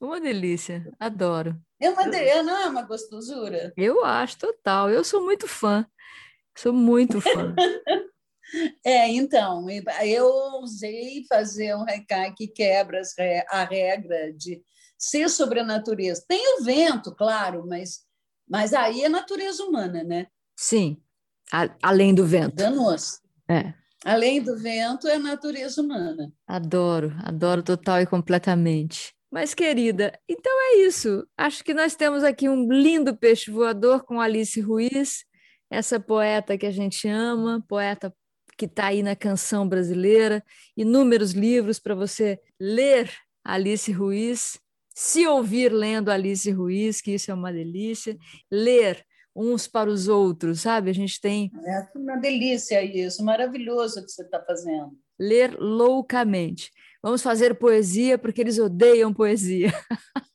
Uma 0.00 0.18
delícia, 0.18 0.90
adoro. 0.98 1.60
É 1.78 1.90
uma 1.90 2.08
delícia, 2.08 2.42
não 2.42 2.56
é 2.56 2.66
uma 2.66 2.82
gostosura? 2.82 3.72
Eu 3.76 4.02
acho, 4.02 4.38
total. 4.38 4.88
Eu 4.88 5.04
sou 5.04 5.22
muito 5.22 5.46
fã. 5.46 5.86
Sou 6.56 6.72
muito 6.72 7.20
fã. 7.20 7.54
é, 8.82 9.08
então, 9.08 9.66
eu 10.02 10.26
usei 10.62 11.24
fazer 11.28 11.76
um 11.76 11.84
recado 11.84 12.34
que 12.34 12.48
quebra 12.48 13.02
a 13.50 13.64
regra 13.64 14.32
de 14.32 14.62
ser 14.98 15.28
sobre 15.28 15.60
a 15.60 15.64
natureza. 15.64 16.24
Tem 16.26 16.58
o 16.58 16.64
vento, 16.64 17.14
claro, 17.14 17.66
mas, 17.66 18.00
mas 18.48 18.72
aí 18.72 19.04
é 19.04 19.08
natureza 19.08 19.62
humana, 19.64 20.02
né? 20.02 20.28
Sim, 20.56 20.96
a, 21.52 21.68
além 21.82 22.14
do 22.14 22.24
vento. 22.24 22.56
Danoso. 22.56 23.20
É. 23.48 23.74
Além 24.04 24.42
do 24.42 24.56
vento, 24.56 25.06
é 25.06 25.18
natureza 25.18 25.82
humana. 25.82 26.32
Adoro, 26.46 27.12
adoro 27.22 27.62
total 27.62 28.00
e 28.00 28.06
completamente. 28.06 29.14
Mas, 29.30 29.54
querida, 29.54 30.18
então 30.28 30.52
é 30.52 30.78
isso. 30.78 31.26
Acho 31.36 31.62
que 31.62 31.72
nós 31.72 31.94
temos 31.94 32.24
aqui 32.24 32.48
um 32.48 32.70
lindo 32.70 33.16
peixe 33.16 33.50
voador 33.50 34.04
com 34.04 34.20
Alice 34.20 34.60
Ruiz, 34.60 35.24
essa 35.70 36.00
poeta 36.00 36.58
que 36.58 36.66
a 36.66 36.70
gente 36.72 37.06
ama, 37.06 37.64
poeta 37.68 38.12
que 38.58 38.66
está 38.66 38.86
aí 38.86 39.02
na 39.02 39.14
canção 39.14 39.68
brasileira, 39.68 40.44
inúmeros 40.76 41.30
livros 41.30 41.78
para 41.78 41.94
você 41.94 42.40
ler 42.60 43.10
Alice 43.44 43.90
Ruiz, 43.90 44.60
se 44.94 45.26
ouvir 45.26 45.72
lendo 45.72 46.10
Alice 46.10 46.50
Ruiz, 46.50 47.00
que 47.00 47.12
isso 47.12 47.30
é 47.30 47.34
uma 47.34 47.52
delícia, 47.52 48.18
ler 48.50 49.02
uns 49.34 49.66
para 49.66 49.88
os 49.88 50.08
outros, 50.08 50.60
sabe? 50.60 50.90
A 50.90 50.92
gente 50.92 51.20
tem. 51.20 51.50
É 51.64 51.98
uma 51.98 52.16
delícia 52.16 52.82
isso, 52.84 53.24
maravilhoso 53.24 54.04
que 54.04 54.10
você 54.10 54.22
está 54.22 54.44
fazendo. 54.44 54.90
Ler 55.18 55.56
loucamente. 55.58 56.70
Vamos 57.02 57.22
fazer 57.22 57.54
poesia 57.54 58.18
porque 58.18 58.40
eles 58.40 58.58
odeiam 58.58 59.12
poesia. 59.12 59.72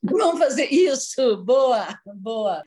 Vamos 0.02 0.38
fazer 0.38 0.66
isso. 0.72 1.44
Boa, 1.44 1.98
boa. 2.04 2.62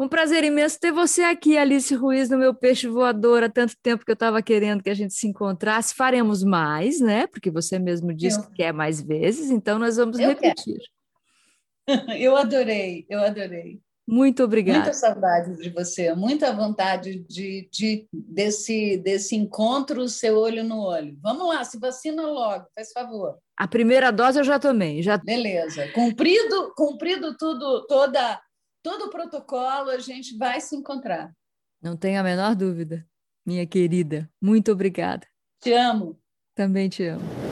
Um 0.00 0.08
prazer 0.08 0.42
imenso 0.44 0.80
ter 0.80 0.90
você 0.90 1.22
aqui, 1.24 1.58
Alice 1.58 1.94
Ruiz, 1.94 2.30
no 2.30 2.38
meu 2.38 2.54
peixe 2.54 2.88
voador. 2.88 3.42
Há 3.42 3.50
tanto 3.50 3.74
tempo 3.82 4.02
que 4.02 4.10
eu 4.10 4.14
estava 4.14 4.40
querendo 4.40 4.82
que 4.82 4.88
a 4.88 4.94
gente 4.94 5.12
se 5.12 5.26
encontrasse. 5.26 5.94
Faremos 5.94 6.42
mais, 6.42 7.00
né? 7.00 7.26
Porque 7.26 7.50
você 7.50 7.78
mesmo 7.78 8.14
disse 8.14 8.38
eu... 8.38 8.44
que 8.44 8.54
quer 8.54 8.72
mais 8.72 9.02
vezes, 9.02 9.50
então 9.50 9.78
nós 9.78 9.96
vamos 9.96 10.18
eu 10.18 10.28
repetir. 10.28 10.78
Quero. 10.78 11.00
Eu 12.20 12.36
adorei, 12.36 13.04
eu 13.08 13.18
adorei. 13.20 13.80
Muito 14.10 14.42
obrigada. 14.42 14.80
Muita 14.80 14.92
saudade 14.92 15.56
de 15.56 15.70
você, 15.70 16.12
muita 16.16 16.52
vontade 16.52 17.24
de, 17.28 17.68
de, 17.70 18.08
desse, 18.12 18.96
desse 18.96 19.36
encontro, 19.36 20.08
seu 20.08 20.36
olho 20.36 20.64
no 20.64 20.80
olho. 20.80 21.16
Vamos 21.22 21.46
lá, 21.46 21.62
se 21.62 21.78
vacina 21.78 22.22
logo, 22.22 22.66
faz 22.74 22.90
favor. 22.90 23.38
A 23.56 23.68
primeira 23.68 24.10
dose 24.10 24.40
eu 24.40 24.44
já 24.44 24.58
tomei. 24.58 25.00
Já... 25.00 25.16
Beleza. 25.16 25.86
Cumprido, 25.92 26.74
cumprido 26.76 27.36
tudo, 27.36 27.86
toda, 27.86 28.40
todo 28.82 29.04
o 29.04 29.10
protocolo, 29.10 29.90
a 29.90 29.98
gente 29.98 30.36
vai 30.36 30.60
se 30.60 30.74
encontrar. 30.74 31.32
Não 31.80 31.96
tenho 31.96 32.18
a 32.18 32.24
menor 32.24 32.56
dúvida, 32.56 33.06
minha 33.46 33.64
querida. 33.64 34.28
Muito 34.42 34.72
obrigada. 34.72 35.24
Te 35.62 35.72
amo. 35.72 36.18
Também 36.56 36.88
te 36.88 37.04
amo. 37.04 37.49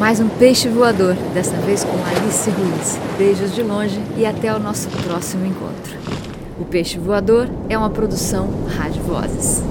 Mais 0.00 0.18
um 0.18 0.30
peixe 0.30 0.66
voador, 0.66 1.14
desta 1.34 1.54
vez 1.58 1.84
com 1.84 1.92
Alice 1.92 2.48
Ruiz. 2.48 2.98
Beijos 3.18 3.54
de 3.54 3.62
longe 3.62 4.00
e 4.16 4.24
até 4.24 4.50
o 4.50 4.58
nosso 4.58 4.88
próximo 5.04 5.44
encontro. 5.44 5.94
O 6.58 6.64
Peixe 6.64 6.98
Voador 6.98 7.46
é 7.68 7.76
uma 7.76 7.90
produção 7.90 8.48
Rádio 8.78 9.02
Vozes. 9.02 9.62